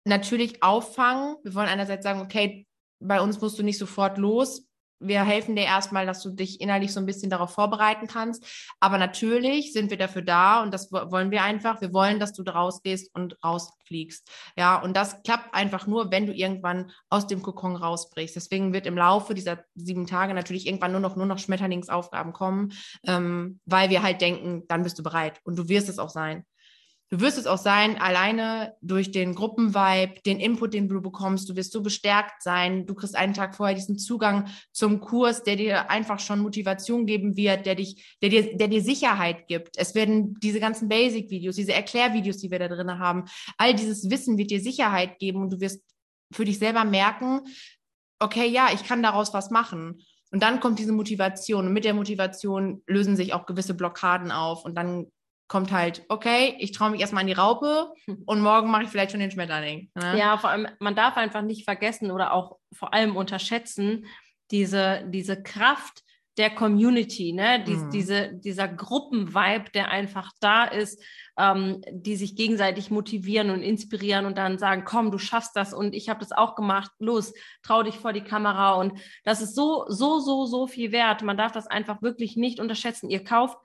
natürlich 0.04 0.60
auffangen, 0.64 1.36
wir 1.44 1.54
wollen 1.54 1.68
einerseits 1.68 2.02
sagen, 2.02 2.20
okay, 2.20 2.66
bei 2.98 3.20
uns 3.20 3.40
musst 3.40 3.56
du 3.56 3.62
nicht 3.62 3.78
sofort 3.78 4.18
los, 4.18 4.67
wir 5.00 5.24
helfen 5.24 5.56
dir 5.56 5.64
erstmal, 5.64 6.06
dass 6.06 6.22
du 6.22 6.30
dich 6.30 6.60
innerlich 6.60 6.92
so 6.92 7.00
ein 7.00 7.06
bisschen 7.06 7.30
darauf 7.30 7.52
vorbereiten 7.52 8.06
kannst. 8.06 8.44
Aber 8.80 8.98
natürlich 8.98 9.72
sind 9.72 9.90
wir 9.90 9.96
dafür 9.96 10.22
da 10.22 10.62
und 10.62 10.72
das 10.72 10.90
wollen 10.92 11.30
wir 11.30 11.42
einfach. 11.42 11.80
Wir 11.80 11.92
wollen, 11.92 12.18
dass 12.18 12.32
du 12.32 12.42
rausgehst 12.42 13.14
und 13.14 13.36
rausfliegst. 13.44 14.28
Ja, 14.56 14.76
und 14.80 14.96
das 14.96 15.22
klappt 15.22 15.54
einfach 15.54 15.86
nur, 15.86 16.10
wenn 16.10 16.26
du 16.26 16.32
irgendwann 16.32 16.90
aus 17.10 17.26
dem 17.26 17.42
Kokon 17.42 17.76
rausbrichst. 17.76 18.36
Deswegen 18.36 18.72
wird 18.72 18.86
im 18.86 18.96
Laufe 18.96 19.34
dieser 19.34 19.64
sieben 19.74 20.06
Tage 20.06 20.34
natürlich 20.34 20.66
irgendwann 20.66 20.92
nur 20.92 21.00
noch, 21.00 21.16
nur 21.16 21.26
noch 21.26 21.38
Schmetterlingsaufgaben 21.38 22.32
kommen, 22.32 22.72
ähm, 23.06 23.60
weil 23.66 23.90
wir 23.90 24.02
halt 24.02 24.20
denken, 24.20 24.64
dann 24.68 24.82
bist 24.82 24.98
du 24.98 25.02
bereit 25.02 25.40
und 25.44 25.56
du 25.56 25.68
wirst 25.68 25.88
es 25.88 25.98
auch 25.98 26.10
sein. 26.10 26.44
Du 27.10 27.20
wirst 27.20 27.38
es 27.38 27.46
auch 27.46 27.58
sein, 27.58 27.98
alleine 27.98 28.74
durch 28.82 29.10
den 29.10 29.34
Gruppenvibe, 29.34 30.20
den 30.26 30.38
Input, 30.38 30.74
den 30.74 30.88
du 30.88 31.00
bekommst. 31.00 31.48
Du 31.48 31.56
wirst 31.56 31.72
so 31.72 31.82
bestärkt 31.82 32.42
sein. 32.42 32.84
Du 32.84 32.94
kriegst 32.94 33.16
einen 33.16 33.32
Tag 33.32 33.56
vorher 33.56 33.74
diesen 33.74 33.98
Zugang 33.98 34.48
zum 34.72 35.00
Kurs, 35.00 35.42
der 35.42 35.56
dir 35.56 35.90
einfach 35.90 36.20
schon 36.20 36.40
Motivation 36.40 37.06
geben 37.06 37.34
wird, 37.34 37.64
der 37.64 37.76
dich, 37.76 38.18
der 38.20 38.28
dir, 38.28 38.56
der 38.58 38.68
dir 38.68 38.82
Sicherheit 38.82 39.48
gibt. 39.48 39.78
Es 39.78 39.94
werden 39.94 40.38
diese 40.42 40.60
ganzen 40.60 40.88
Basic-Videos, 40.90 41.56
diese 41.56 41.72
Erklärvideos, 41.72 42.38
die 42.38 42.50
wir 42.50 42.58
da 42.58 42.68
drin 42.68 42.98
haben, 42.98 43.24
all 43.56 43.74
dieses 43.74 44.10
Wissen 44.10 44.36
wird 44.36 44.50
dir 44.50 44.60
Sicherheit 44.60 45.18
geben 45.18 45.40
und 45.40 45.50
du 45.50 45.60
wirst 45.60 45.82
für 46.30 46.44
dich 46.44 46.58
selber 46.58 46.84
merken, 46.84 47.40
okay, 48.18 48.46
ja, 48.46 48.68
ich 48.74 48.84
kann 48.84 49.02
daraus 49.02 49.32
was 49.32 49.50
machen. 49.50 50.02
Und 50.30 50.42
dann 50.42 50.60
kommt 50.60 50.78
diese 50.78 50.92
Motivation 50.92 51.66
und 51.66 51.72
mit 51.72 51.84
der 51.86 51.94
Motivation 51.94 52.82
lösen 52.86 53.16
sich 53.16 53.32
auch 53.32 53.46
gewisse 53.46 53.72
Blockaden 53.72 54.30
auf 54.30 54.66
und 54.66 54.74
dann 54.74 55.06
kommt 55.48 55.72
halt, 55.72 56.04
okay, 56.08 56.54
ich 56.58 56.72
traue 56.72 56.90
mich 56.90 57.00
erstmal 57.00 57.22
an 57.22 57.26
die 57.26 57.32
Raupe 57.32 57.92
und 58.26 58.40
morgen 58.40 58.70
mache 58.70 58.84
ich 58.84 58.88
vielleicht 58.90 59.10
schon 59.10 59.20
den 59.20 59.30
Schmetterling. 59.30 59.90
Ne? 59.94 60.18
Ja, 60.18 60.38
vor 60.38 60.50
allem, 60.50 60.68
man 60.78 60.94
darf 60.94 61.16
einfach 61.16 61.42
nicht 61.42 61.64
vergessen 61.64 62.10
oder 62.10 62.32
auch 62.32 62.58
vor 62.72 62.94
allem 62.94 63.16
unterschätzen, 63.16 64.06
diese, 64.50 65.04
diese 65.08 65.42
Kraft 65.42 66.02
der 66.38 66.50
Community, 66.50 67.32
ne? 67.32 67.62
Dies, 67.66 67.82
mhm. 67.82 67.90
diese, 67.90 68.32
dieser 68.32 68.68
Gruppenvibe, 68.68 69.70
der 69.74 69.90
einfach 69.90 70.30
da 70.40 70.64
ist, 70.64 71.02
ähm, 71.36 71.82
die 71.90 72.14
sich 72.16 72.36
gegenseitig 72.36 72.90
motivieren 72.90 73.50
und 73.50 73.62
inspirieren 73.62 74.24
und 74.24 74.38
dann 74.38 74.56
sagen, 74.56 74.84
komm, 74.84 75.10
du 75.10 75.18
schaffst 75.18 75.56
das 75.56 75.74
und 75.74 75.94
ich 75.94 76.08
habe 76.08 76.20
das 76.20 76.30
auch 76.30 76.54
gemacht, 76.54 76.92
los, 77.00 77.34
trau 77.62 77.82
dich 77.82 77.96
vor 77.96 78.12
die 78.12 78.22
Kamera 78.22 78.74
und 78.74 79.00
das 79.24 79.42
ist 79.42 79.56
so, 79.56 79.84
so, 79.88 80.20
so, 80.20 80.46
so 80.46 80.68
viel 80.68 80.92
wert. 80.92 81.22
Man 81.22 81.36
darf 81.36 81.50
das 81.50 81.66
einfach 81.66 82.02
wirklich 82.02 82.36
nicht 82.36 82.60
unterschätzen. 82.60 83.10
Ihr 83.10 83.24
kauft 83.24 83.58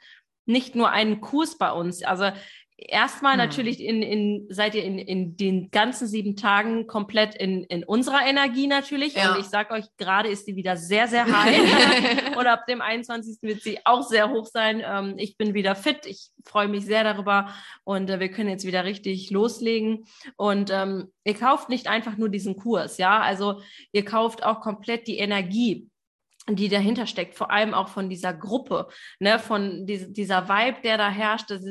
nicht 0.46 0.76
nur 0.76 0.90
einen 0.90 1.22
Kurs 1.22 1.58
bei 1.58 1.72
uns. 1.72 2.04
Also 2.04 2.32
erstmal 2.78 3.34
hm. 3.34 3.40
natürlich 3.40 3.82
in, 3.82 4.02
in, 4.02 4.48
seid 4.50 4.76
ihr 4.76 4.84
in, 4.84 4.98
in 4.98 5.38
den 5.38 5.70
ganzen 5.72 6.08
sieben 6.08 6.36
Tagen 6.36 6.88
komplett 6.88 7.36
in, 7.36 7.64
in 7.66 7.84
unserer 7.84 8.26
Energie 8.26 8.68
natürlich. 8.68 9.16
Ja. 9.16 9.34
Und 9.34 9.40
ich 9.40 9.46
sage 9.46 9.74
euch, 9.74 9.86
gerade 9.98 10.30
ist 10.30 10.46
sie 10.46 10.56
wieder 10.56 10.78
sehr, 10.78 11.08
sehr 11.08 11.26
high. 11.26 12.36
und 12.38 12.48
ab 12.48 12.66
dem 12.68 12.82
21. 12.82 13.38
wird 13.42 13.62
sie 13.62 13.80
auch 13.86 14.04
sehr 14.04 14.30
hoch 14.30 14.48
sein. 14.48 14.84
Ähm, 14.86 15.16
ich 15.18 15.38
bin 15.38 15.54
wieder 15.54 15.76
fit. 15.76 16.06
Ich 16.06 16.30
freue 16.44 16.68
mich 16.68 16.86
sehr 16.86 17.04
darüber. 17.04 17.54
Und 17.84 18.10
äh, 18.10 18.20
wir 18.20 18.30
können 18.30 18.50
jetzt 18.50 18.66
wieder 18.66 18.86
richtig 18.86 19.30
loslegen. 19.30 20.06
Und 20.36 20.70
ähm, 20.72 21.12
ihr 21.24 21.36
kauft 21.36 21.70
nicht 21.70 21.88
einfach 21.88 22.18
nur 22.18 22.30
diesen 22.30 22.56
Kurs, 22.56 22.98
ja. 22.98 23.20
Also 23.20 23.62
ihr 23.92 24.06
kauft 24.06 24.44
auch 24.44 24.62
komplett 24.62 25.08
die 25.08 25.18
Energie 25.18 25.90
die 26.50 26.68
dahinter 26.68 27.08
steckt, 27.08 27.36
vor 27.36 27.52
allem 27.52 27.74
auch 27.74 27.88
von 27.88 28.10
dieser 28.10 28.34
Gruppe, 28.34 28.88
ne, 29.20 29.40
von 29.40 29.86
die, 29.86 30.12
dieser 30.12 30.50
Vibe, 30.50 30.82
der 30.84 30.98
da 30.98 31.10
herrscht, 31.10 31.50
dass, 31.50 31.64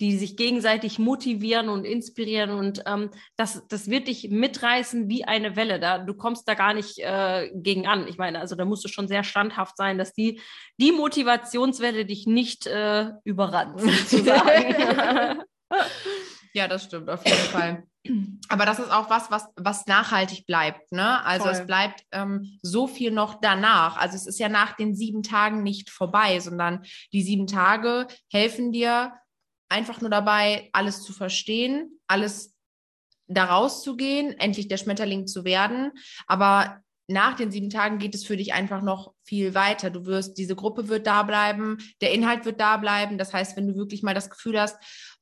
die 0.00 0.16
sich 0.16 0.36
gegenseitig 0.36 0.98
motivieren 0.98 1.68
und 1.68 1.84
inspirieren 1.84 2.50
und 2.50 2.82
ähm, 2.86 3.10
das, 3.36 3.66
das 3.68 3.88
wird 3.88 4.08
dich 4.08 4.28
mitreißen 4.30 5.08
wie 5.08 5.24
eine 5.24 5.54
Welle. 5.54 5.78
Da, 5.78 5.98
du 5.98 6.14
kommst 6.14 6.48
da 6.48 6.54
gar 6.54 6.74
nicht 6.74 6.98
äh, 6.98 7.50
gegen 7.54 7.86
an. 7.86 8.08
Ich 8.08 8.18
meine, 8.18 8.40
also 8.40 8.56
da 8.56 8.64
musst 8.64 8.84
du 8.84 8.88
schon 8.88 9.08
sehr 9.08 9.22
standhaft 9.22 9.76
sein, 9.76 9.96
dass 9.96 10.12
die, 10.12 10.40
die 10.78 10.92
Motivationswelle 10.92 12.04
dich 12.04 12.26
nicht 12.26 12.66
äh, 12.66 13.10
überrannt, 13.24 13.80
sozusagen. 14.08 15.44
ja, 16.52 16.66
das 16.66 16.84
stimmt, 16.84 17.08
auf 17.10 17.24
jeden 17.24 17.38
Fall. 17.38 17.84
Aber 18.48 18.66
das 18.66 18.78
ist 18.78 18.90
auch 18.90 19.10
was, 19.10 19.30
was, 19.30 19.46
was 19.56 19.86
nachhaltig 19.86 20.46
bleibt. 20.46 20.92
Ne? 20.92 21.24
Also 21.24 21.44
Voll. 21.44 21.52
es 21.52 21.66
bleibt 21.66 22.02
ähm, 22.12 22.58
so 22.62 22.86
viel 22.86 23.10
noch 23.10 23.40
danach. 23.40 23.96
Also 23.96 24.16
es 24.16 24.26
ist 24.26 24.38
ja 24.38 24.48
nach 24.48 24.76
den 24.76 24.94
sieben 24.94 25.22
Tagen 25.22 25.62
nicht 25.62 25.90
vorbei, 25.90 26.40
sondern 26.40 26.84
die 27.12 27.22
sieben 27.22 27.46
Tage 27.46 28.06
helfen 28.30 28.72
dir 28.72 29.12
einfach 29.68 30.00
nur 30.00 30.10
dabei, 30.10 30.68
alles 30.72 31.02
zu 31.02 31.12
verstehen, 31.12 31.98
alles 32.06 32.54
daraus 33.26 33.82
zu 33.82 33.96
gehen, 33.96 34.38
endlich 34.38 34.68
der 34.68 34.76
Schmetterling 34.76 35.26
zu 35.26 35.44
werden. 35.44 35.92
Aber 36.26 36.80
nach 37.08 37.36
den 37.36 37.52
sieben 37.52 37.70
Tagen 37.70 37.98
geht 37.98 38.14
es 38.14 38.24
für 38.24 38.36
dich 38.36 38.52
einfach 38.52 38.82
noch 38.82 39.14
viel 39.22 39.54
weiter. 39.54 39.90
Du 39.90 40.06
wirst, 40.06 40.38
diese 40.38 40.56
Gruppe 40.56 40.88
wird 40.88 41.06
da 41.06 41.22
bleiben, 41.22 41.78
der 42.00 42.12
Inhalt 42.12 42.44
wird 42.44 42.60
da 42.60 42.76
bleiben. 42.76 43.16
Das 43.16 43.32
heißt, 43.32 43.56
wenn 43.56 43.68
du 43.68 43.76
wirklich 43.76 44.02
mal 44.02 44.14
das 44.14 44.28
Gefühl 44.28 44.60
hast, 44.60 44.76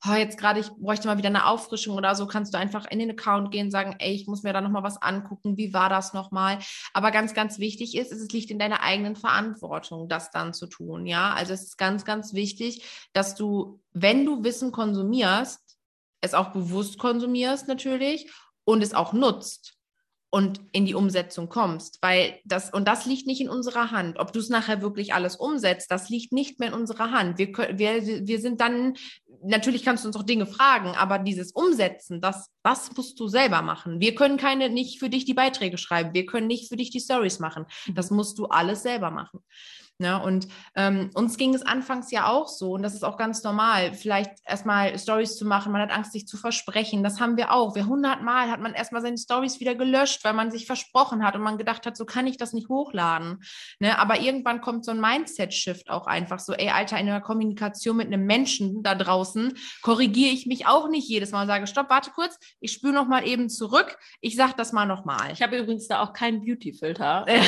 oh, 0.07 0.13
jetzt 0.13 0.39
gerade 0.39 0.59
ich 0.59 0.69
bräuchte 0.69 1.07
mal 1.07 1.17
wieder 1.17 1.29
eine 1.29 1.45
Auffrischung 1.45 1.95
oder 1.95 2.15
so, 2.15 2.25
kannst 2.25 2.53
du 2.53 2.57
einfach 2.57 2.89
in 2.89 2.99
den 2.99 3.11
Account 3.11 3.51
gehen, 3.51 3.69
sagen, 3.69 3.95
ey, 3.99 4.13
ich 4.13 4.25
muss 4.25 4.41
mir 4.41 4.53
da 4.53 4.61
nochmal 4.61 4.83
was 4.83 4.99
angucken. 4.99 5.57
Wie 5.57 5.73
war 5.73 5.89
das 5.89 6.13
nochmal? 6.13 6.57
Aber 6.93 7.11
ganz, 7.11 7.35
ganz 7.35 7.59
wichtig 7.59 7.95
ist, 7.95 8.11
es 8.11 8.29
liegt 8.29 8.49
in 8.49 8.59
deiner 8.59 8.81
eigenen 8.81 9.15
Verantwortung, 9.15 10.09
das 10.09 10.31
dann 10.31 10.53
zu 10.53 10.65
tun. 10.65 11.05
Ja, 11.05 11.33
also 11.33 11.53
es 11.53 11.63
ist 11.63 11.77
ganz, 11.77 12.03
ganz 12.03 12.33
wichtig, 12.33 12.83
dass 13.13 13.35
du, 13.35 13.79
wenn 13.93 14.25
du 14.25 14.43
Wissen 14.43 14.71
konsumierst, 14.71 15.61
es 16.21 16.33
auch 16.33 16.51
bewusst 16.51 16.97
konsumierst 16.97 17.67
natürlich 17.67 18.31
und 18.63 18.81
es 18.81 18.95
auch 18.95 19.13
nutzt 19.13 19.74
und 20.35 20.59
in 20.73 20.85
die 20.85 20.95
Umsetzung 20.95 21.47
kommst, 21.47 21.99
weil 22.01 22.41
das 22.43 22.69
und 22.69 22.89
das 22.89 23.05
liegt 23.05 23.25
nicht 23.25 23.39
in 23.39 23.47
unserer 23.47 23.91
Hand. 23.91 24.19
Ob 24.19 24.33
du 24.33 24.39
es 24.39 24.49
nachher 24.49 24.81
wirklich 24.81 25.13
alles 25.13 25.37
umsetzt, 25.37 25.89
das 25.89 26.09
liegt 26.09 26.33
nicht 26.33 26.59
mehr 26.59 26.67
in 26.67 26.73
unserer 26.73 27.11
Hand. 27.11 27.37
Wir, 27.37 27.47
wir, 27.55 28.27
wir 28.27 28.41
sind 28.41 28.59
dann 28.59 28.95
natürlich 29.41 29.85
kannst 29.85 30.03
du 30.03 30.09
uns 30.09 30.17
auch 30.17 30.23
Dinge 30.23 30.45
fragen, 30.45 30.89
aber 30.89 31.19
dieses 31.19 31.53
Umsetzen, 31.53 32.19
das 32.19 32.49
das 32.63 32.91
musst 32.97 33.17
du 33.21 33.29
selber 33.29 33.61
machen. 33.61 34.01
Wir 34.01 34.13
können 34.13 34.35
keine 34.35 34.69
nicht 34.69 34.99
für 34.99 35.09
dich 35.09 35.23
die 35.23 35.33
Beiträge 35.33 35.77
schreiben, 35.77 36.13
wir 36.13 36.25
können 36.25 36.47
nicht 36.47 36.67
für 36.67 36.75
dich 36.75 36.89
die 36.89 36.99
Stories 36.99 37.39
machen. 37.39 37.65
Das 37.93 38.11
musst 38.11 38.37
du 38.37 38.47
alles 38.47 38.83
selber 38.83 39.11
machen. 39.11 39.39
Ne? 39.97 40.21
Und 40.21 40.49
ähm, 40.75 41.09
uns 41.13 41.37
ging 41.37 41.53
es 41.53 41.61
anfangs 41.61 42.11
ja 42.11 42.27
auch 42.27 42.49
so, 42.49 42.73
und 42.73 42.83
das 42.83 42.93
ist 42.93 43.05
auch 43.05 43.15
ganz 43.15 43.43
normal, 43.43 43.93
vielleicht 43.93 44.31
erstmal 44.45 44.99
Stories 44.99 45.37
zu 45.37 45.45
machen, 45.45 45.71
man 45.71 45.81
hat 45.81 45.91
Angst, 45.91 46.11
sich 46.11 46.27
zu 46.27 46.35
versprechen. 46.35 47.01
Das 47.01 47.21
haben 47.21 47.37
wir 47.37 47.53
auch. 47.53 47.75
Wir 47.75 47.87
hundertmal 47.87 48.51
hat 48.51 48.59
man 48.59 48.73
erstmal 48.73 49.01
seine 49.01 49.17
Stories 49.17 49.61
wieder 49.61 49.73
gelöscht, 49.73 50.25
weil 50.25 50.33
man 50.33 50.51
sich 50.51 50.65
versprochen 50.65 51.25
hat 51.25 51.35
und 51.35 51.43
man 51.43 51.57
gedacht 51.57 51.85
hat, 51.85 51.95
so 51.95 52.03
kann 52.03 52.27
ich 52.27 52.35
das 52.35 52.51
nicht 52.51 52.67
hochladen. 52.67 53.41
Ne? 53.79 53.97
Aber 53.97 54.19
irgendwann 54.19 54.59
kommt 54.59 54.83
so 54.83 54.91
ein 54.91 54.99
Mindset-Shift 54.99 55.89
auch 55.89 56.07
einfach 56.07 56.39
so, 56.39 56.51
ey, 56.51 56.71
Alter, 56.71 56.99
in 56.99 57.05
der 57.05 57.21
Kommunikation 57.21 57.95
mit 57.95 58.07
einem 58.07 58.25
Menschen 58.25 58.83
da 58.83 58.95
draußen 58.95 59.53
korrigiere 59.81 60.33
ich 60.33 60.45
mich 60.45 60.67
auch 60.67 60.89
nicht 60.89 61.07
jedes 61.07 61.31
Mal 61.31 61.43
und 61.43 61.47
sage, 61.47 61.67
stopp, 61.67 61.89
warte 61.89 62.11
kurz, 62.11 62.37
ich 62.59 62.73
spüre 62.73 62.93
noch 62.93 63.07
mal 63.07 63.25
eben 63.25 63.49
zurück, 63.49 63.97
ich 64.19 64.35
sag 64.35 64.57
das 64.57 64.73
mal 64.73 64.85
noch 64.85 65.05
mal. 65.05 65.31
Ich 65.31 65.41
habe 65.41 65.57
übrigens 65.57 65.87
da 65.87 66.03
auch 66.03 66.11
keinen 66.11 66.43
Beauty-Filter 66.43 67.23
äh, 67.27 67.39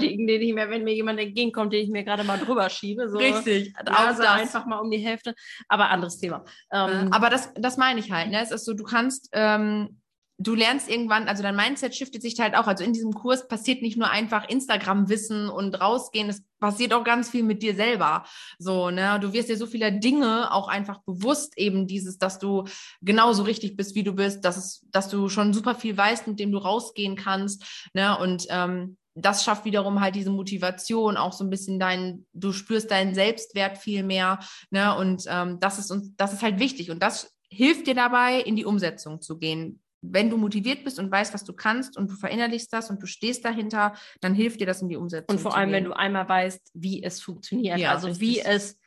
den 0.00 0.28
ich 0.28 0.54
mir, 0.54 0.70
wenn 0.70 0.84
mir 0.84 0.94
jemand 0.94 1.20
entgegenkommt, 1.20 1.73
den 1.74 1.84
ich 1.84 1.90
mir 1.90 2.04
gerade 2.04 2.24
mal 2.24 2.38
drüber 2.38 2.70
schiebe. 2.70 3.08
So 3.08 3.18
Richtig. 3.18 3.74
Also 3.76 4.22
einfach 4.22 4.66
mal 4.66 4.78
um 4.78 4.90
die 4.90 4.98
Hälfte. 4.98 5.34
Aber 5.68 5.90
anderes 5.90 6.18
Thema. 6.18 6.44
Ähm, 6.72 7.12
aber 7.12 7.30
das, 7.30 7.52
das 7.54 7.76
meine 7.76 8.00
ich 8.00 8.10
halt. 8.10 8.30
Ne? 8.30 8.40
Es 8.40 8.50
ist 8.50 8.64
so, 8.64 8.74
du 8.74 8.84
kannst 8.84 9.28
ähm, 9.32 10.00
du 10.38 10.54
lernst 10.54 10.90
irgendwann, 10.90 11.28
also 11.28 11.42
dein 11.42 11.54
Mindset 11.54 11.94
shiftet 11.94 12.22
sich 12.22 12.38
halt 12.40 12.56
auch. 12.56 12.66
Also 12.66 12.82
in 12.82 12.92
diesem 12.92 13.12
Kurs 13.12 13.46
passiert 13.46 13.82
nicht 13.82 13.96
nur 13.96 14.10
einfach 14.10 14.48
Instagram-Wissen 14.48 15.48
und 15.48 15.80
rausgehen, 15.80 16.28
es 16.28 16.42
passiert 16.58 16.92
auch 16.92 17.04
ganz 17.04 17.30
viel 17.30 17.44
mit 17.44 17.62
dir 17.62 17.74
selber. 17.74 18.24
So, 18.58 18.90
ne, 18.90 19.18
du 19.20 19.32
wirst 19.32 19.48
dir 19.48 19.56
so 19.56 19.66
viele 19.66 19.92
Dinge 19.92 20.52
auch 20.52 20.68
einfach 20.68 21.00
bewusst, 21.04 21.56
eben 21.56 21.86
dieses, 21.86 22.18
dass 22.18 22.38
du 22.38 22.64
genauso 23.00 23.44
richtig 23.44 23.76
bist, 23.76 23.94
wie 23.94 24.02
du 24.02 24.12
bist, 24.12 24.44
dass 24.44 24.56
es, 24.56 24.84
dass 24.90 25.08
du 25.08 25.28
schon 25.28 25.54
super 25.54 25.74
viel 25.74 25.96
weißt, 25.96 26.26
mit 26.26 26.40
dem 26.40 26.50
du 26.50 26.58
rausgehen 26.58 27.16
kannst, 27.16 27.90
ne, 27.94 28.18
und 28.18 28.46
ähm, 28.50 28.96
das 29.14 29.44
schafft 29.44 29.64
wiederum 29.64 30.00
halt 30.00 30.16
diese 30.16 30.30
Motivation, 30.30 31.16
auch 31.16 31.32
so 31.32 31.44
ein 31.44 31.50
bisschen 31.50 31.78
dein, 31.78 32.26
du 32.32 32.52
spürst 32.52 32.90
deinen 32.90 33.14
Selbstwert 33.14 33.78
viel 33.78 34.02
mehr. 34.02 34.40
Ne? 34.70 34.96
Und 34.96 35.24
ähm, 35.28 35.60
das 35.60 35.78
ist 35.78 35.90
uns, 35.90 36.14
das 36.16 36.32
ist 36.32 36.42
halt 36.42 36.58
wichtig. 36.58 36.90
Und 36.90 37.02
das 37.02 37.36
hilft 37.48 37.86
dir 37.86 37.94
dabei, 37.94 38.40
in 38.40 38.56
die 38.56 38.64
Umsetzung 38.64 39.20
zu 39.20 39.38
gehen. 39.38 39.80
Wenn 40.02 40.28
du 40.28 40.36
motiviert 40.36 40.84
bist 40.84 40.98
und 40.98 41.10
weißt, 41.10 41.32
was 41.32 41.44
du 41.44 41.52
kannst 41.52 41.96
und 41.96 42.10
du 42.10 42.16
verinnerlichst 42.16 42.72
das 42.72 42.90
und 42.90 43.00
du 43.00 43.06
stehst 43.06 43.44
dahinter, 43.44 43.94
dann 44.20 44.34
hilft 44.34 44.60
dir 44.60 44.66
das 44.66 44.82
in 44.82 44.88
die 44.88 44.96
Umsetzung. 44.96 45.36
Und 45.36 45.40
vor 45.40 45.56
allem, 45.56 45.72
wenn 45.72 45.84
du 45.84 45.92
einmal 45.92 46.28
weißt, 46.28 46.72
wie 46.74 47.02
es 47.02 47.22
funktioniert, 47.22 47.78
Ja, 47.78 47.92
also 47.92 48.08
richtig. 48.08 48.28
wie 48.28 48.40
es 48.40 48.78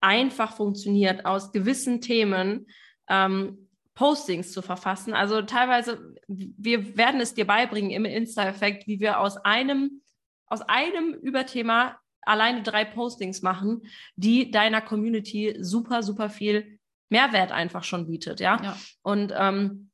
einfach 0.00 0.56
funktioniert, 0.56 1.24
aus 1.24 1.52
gewissen 1.52 2.00
Themen 2.00 2.66
ähm, 3.08 3.65
Postings 3.96 4.52
zu 4.52 4.62
verfassen. 4.62 5.14
Also 5.14 5.42
teilweise, 5.42 6.14
wir 6.28 6.96
werden 6.96 7.20
es 7.20 7.34
dir 7.34 7.46
beibringen 7.46 7.90
im 7.90 8.04
Insta-Effekt, 8.04 8.86
wie 8.86 9.00
wir 9.00 9.18
aus 9.18 9.38
einem, 9.38 10.02
aus 10.46 10.60
einem 10.60 11.14
Überthema 11.14 11.98
alleine 12.20 12.62
drei 12.62 12.84
Postings 12.84 13.42
machen, 13.42 13.82
die 14.14 14.50
deiner 14.50 14.82
Community 14.82 15.56
super, 15.58 16.02
super 16.02 16.28
viel 16.28 16.78
Mehrwert 17.08 17.52
einfach 17.52 17.84
schon 17.84 18.06
bietet, 18.06 18.40
ja. 18.40 18.60
Ja. 18.62 18.76
Und 19.02 19.32
ähm, 19.34 19.90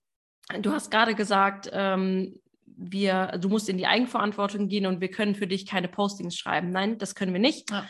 du 0.60 0.72
hast 0.72 0.90
gerade 0.90 1.14
gesagt, 1.14 1.70
ähm, 1.72 2.40
wir, 2.66 3.38
du 3.38 3.48
musst 3.48 3.68
in 3.68 3.78
die 3.78 3.86
Eigenverantwortung 3.86 4.68
gehen 4.68 4.86
und 4.86 5.00
wir 5.00 5.10
können 5.10 5.36
für 5.36 5.46
dich 5.46 5.66
keine 5.66 5.88
Postings 5.88 6.36
schreiben. 6.36 6.70
Nein, 6.70 6.98
das 6.98 7.14
können 7.14 7.32
wir 7.32 7.40
nicht. 7.40 7.70
Ja. 7.70 7.86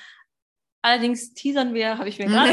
Allerdings 0.83 1.33
teasern 1.33 1.73
wir, 1.73 1.97
habe 1.99 2.09
ich 2.09 2.19
mir 2.19 2.27
gerade 2.29 2.53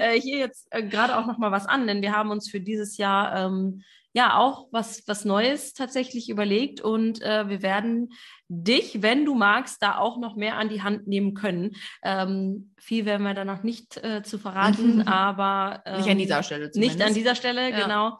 äh, 0.00 0.20
hier 0.20 0.38
jetzt 0.38 0.66
äh, 0.70 0.82
gerade 0.82 1.16
auch 1.16 1.26
noch 1.26 1.38
mal 1.38 1.52
was 1.52 1.66
an, 1.66 1.86
denn 1.86 2.02
wir 2.02 2.12
haben 2.16 2.30
uns 2.30 2.50
für 2.50 2.60
dieses 2.60 2.96
Jahr 2.96 3.36
ähm, 3.36 3.82
ja 4.12 4.36
auch 4.38 4.66
was 4.72 5.04
was 5.06 5.24
Neues 5.24 5.72
tatsächlich 5.72 6.28
überlegt 6.30 6.80
und 6.80 7.22
äh, 7.22 7.48
wir 7.48 7.62
werden 7.62 8.08
dich, 8.48 9.02
wenn 9.02 9.24
du 9.24 9.34
magst, 9.36 9.80
da 9.82 9.98
auch 9.98 10.18
noch 10.18 10.34
mehr 10.34 10.56
an 10.56 10.68
die 10.68 10.82
Hand 10.82 11.06
nehmen 11.06 11.34
können. 11.34 11.76
Ähm, 12.02 12.74
viel 12.76 13.04
werden 13.04 13.22
wir 13.24 13.34
da 13.34 13.44
noch 13.44 13.62
nicht 13.62 13.96
äh, 13.98 14.22
zu 14.24 14.38
verraten, 14.38 15.02
aber 15.06 15.82
ähm, 15.86 15.98
Nicht 15.98 16.10
an 16.10 16.18
dieser 16.18 16.42
Stelle 16.42 16.64
nicht 16.64 16.74
an 16.76 16.82
zumindest. 16.82 17.16
dieser 17.16 17.34
Stelle, 17.36 17.70
Ja. 17.70 17.82
genau. 17.82 18.18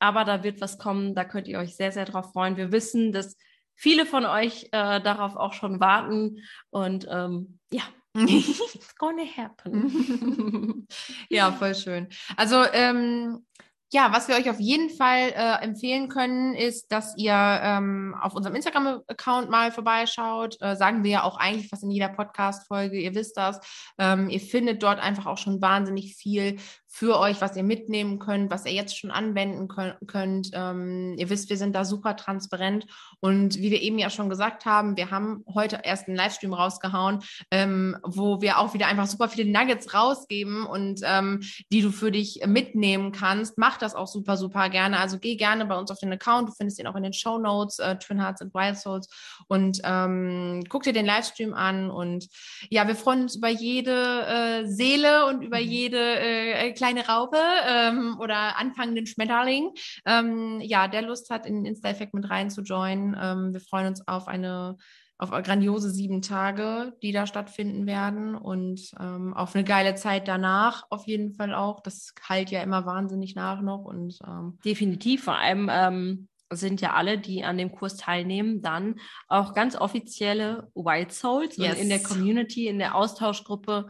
Aber 0.00 0.24
da 0.24 0.42
wird 0.42 0.60
was 0.60 0.78
kommen, 0.78 1.14
da 1.14 1.24
könnt 1.24 1.46
ihr 1.46 1.60
euch 1.60 1.76
sehr, 1.76 1.92
sehr 1.92 2.04
drauf 2.06 2.32
freuen. 2.32 2.56
Wir 2.56 2.72
wissen, 2.72 3.12
dass 3.12 3.36
viele 3.76 4.04
von 4.04 4.24
euch 4.26 4.64
äh, 4.72 5.00
darauf 5.00 5.36
auch 5.36 5.52
schon 5.52 5.78
warten 5.78 6.38
und 6.70 7.06
ähm, 7.08 7.60
ja, 7.72 7.82
it's 8.14 8.94
gonna 8.96 9.24
happen. 9.24 10.86
Ja, 11.28 11.52
voll 11.52 11.74
schön. 11.74 12.08
Also, 12.36 12.64
ähm, 12.72 13.44
ja, 13.92 14.10
was 14.10 14.26
wir 14.26 14.36
euch 14.36 14.48
auf 14.48 14.58
jeden 14.58 14.88
Fall 14.88 15.32
äh, 15.34 15.62
empfehlen 15.62 16.08
können, 16.08 16.54
ist, 16.54 16.90
dass 16.90 17.14
ihr 17.18 17.34
ähm, 17.34 18.16
auf 18.20 18.34
unserem 18.34 18.56
Instagram-Account 18.56 19.50
mal 19.50 19.70
vorbeischaut. 19.70 20.56
Äh, 20.62 20.76
sagen 20.76 21.04
wir 21.04 21.10
ja 21.10 21.22
auch 21.24 21.36
eigentlich 21.36 21.68
fast 21.68 21.82
in 21.82 21.90
jeder 21.90 22.08
Podcast-Folge, 22.08 22.98
ihr 22.98 23.14
wisst 23.14 23.36
das. 23.36 23.60
Ähm, 23.98 24.30
ihr 24.30 24.40
findet 24.40 24.82
dort 24.82 24.98
einfach 24.98 25.26
auch 25.26 25.36
schon 25.36 25.60
wahnsinnig 25.60 26.16
viel 26.16 26.56
für 26.94 27.18
euch, 27.18 27.40
was 27.40 27.56
ihr 27.56 27.62
mitnehmen 27.62 28.18
könnt, 28.18 28.50
was 28.50 28.66
ihr 28.66 28.72
jetzt 28.72 28.98
schon 28.98 29.10
anwenden 29.10 29.66
könnt. 29.66 29.96
könnt. 30.06 30.50
Ähm, 30.52 31.14
ihr 31.16 31.30
wisst, 31.30 31.48
wir 31.48 31.56
sind 31.56 31.74
da 31.74 31.86
super 31.86 32.16
transparent. 32.16 32.86
Und 33.18 33.58
wie 33.58 33.70
wir 33.70 33.80
eben 33.80 33.98
ja 33.98 34.10
schon 34.10 34.28
gesagt 34.28 34.66
haben, 34.66 34.94
wir 34.98 35.10
haben 35.10 35.42
heute 35.54 35.80
erst 35.82 36.06
einen 36.06 36.18
Livestream 36.18 36.52
rausgehauen, 36.52 37.20
ähm, 37.50 37.96
wo 38.04 38.42
wir 38.42 38.58
auch 38.58 38.74
wieder 38.74 38.88
einfach 38.88 39.06
super 39.06 39.30
viele 39.30 39.50
Nuggets 39.50 39.94
rausgeben 39.94 40.66
und 40.66 41.00
ähm, 41.04 41.40
die 41.72 41.80
du 41.80 41.90
für 41.90 42.12
dich 42.12 42.42
mitnehmen 42.46 43.10
kannst. 43.10 43.56
Mach 43.56 43.78
das 43.78 43.94
auch 43.94 44.06
super, 44.06 44.36
super 44.36 44.68
gerne. 44.68 44.98
Also 44.98 45.18
geh 45.18 45.36
gerne 45.36 45.64
bei 45.64 45.78
uns 45.78 45.90
auf 45.90 45.98
den 45.98 46.12
Account. 46.12 46.50
Du 46.50 46.52
findest 46.52 46.78
ihn 46.78 46.86
auch 46.86 46.96
in 46.96 47.04
den 47.04 47.14
Show 47.14 47.38
Notes, 47.38 47.78
äh, 47.78 47.96
Twin 47.96 48.20
Hearts 48.20 48.42
and 48.42 48.52
Wild 48.52 48.76
Souls. 48.76 49.08
Und 49.48 49.80
ähm, 49.84 50.62
guck 50.68 50.82
dir 50.82 50.92
den 50.92 51.06
Livestream 51.06 51.54
an. 51.54 51.90
Und 51.90 52.28
ja, 52.68 52.86
wir 52.86 52.96
freuen 52.96 53.22
uns 53.22 53.36
über 53.36 53.48
jede 53.48 54.26
äh, 54.26 54.66
Seele 54.66 55.24
und 55.26 55.40
über 55.40 55.58
Mhm. 55.58 55.70
jede 55.70 56.18
äh, 56.20 56.72
kleine 56.82 57.06
Raupe 57.06 57.38
ähm, 57.68 58.16
oder 58.18 58.58
anfangenden 58.58 59.06
Schmetterling. 59.06 59.70
Ähm, 60.04 60.60
ja, 60.60 60.88
der 60.88 61.02
Lust 61.02 61.30
hat, 61.30 61.46
in 61.46 61.54
den 61.54 61.66
Insta-Effekt 61.66 62.12
mit 62.12 62.28
rein 62.28 62.50
zu 62.50 62.62
joinen. 62.62 63.16
Ähm, 63.20 63.52
wir 63.52 63.60
freuen 63.60 63.86
uns 63.86 64.06
auf 64.08 64.26
eine 64.26 64.76
auf 65.18 65.30
grandiose 65.30 65.88
sieben 65.88 66.20
Tage, 66.20 66.94
die 67.00 67.12
da 67.12 67.28
stattfinden 67.28 67.86
werden 67.86 68.34
und 68.34 68.90
ähm, 68.98 69.32
auf 69.34 69.54
eine 69.54 69.62
geile 69.62 69.94
Zeit 69.94 70.26
danach 70.26 70.84
auf 70.90 71.06
jeden 71.06 71.34
Fall 71.34 71.54
auch. 71.54 71.78
Das 71.78 72.12
halt 72.28 72.50
ja 72.50 72.60
immer 72.60 72.86
wahnsinnig 72.86 73.36
nach 73.36 73.60
noch 73.60 73.84
und 73.84 74.18
ähm, 74.26 74.58
Definitiv, 74.64 75.22
vor 75.22 75.38
allem 75.38 75.70
ähm, 75.70 76.28
sind 76.50 76.80
ja 76.80 76.94
alle, 76.94 77.18
die 77.18 77.44
an 77.44 77.58
dem 77.58 77.72
Kurs 77.72 77.96
teilnehmen, 77.96 78.62
dann 78.62 78.96
auch 79.28 79.54
ganz 79.54 79.76
offizielle 79.76 80.70
White 80.74 81.14
Souls 81.14 81.56
Yes. 81.56 81.74
und 81.74 81.82
in 81.82 81.88
der 81.88 82.02
Community, 82.02 82.66
in 82.66 82.78
der 82.78 82.94
Austauschgruppe. 82.94 83.88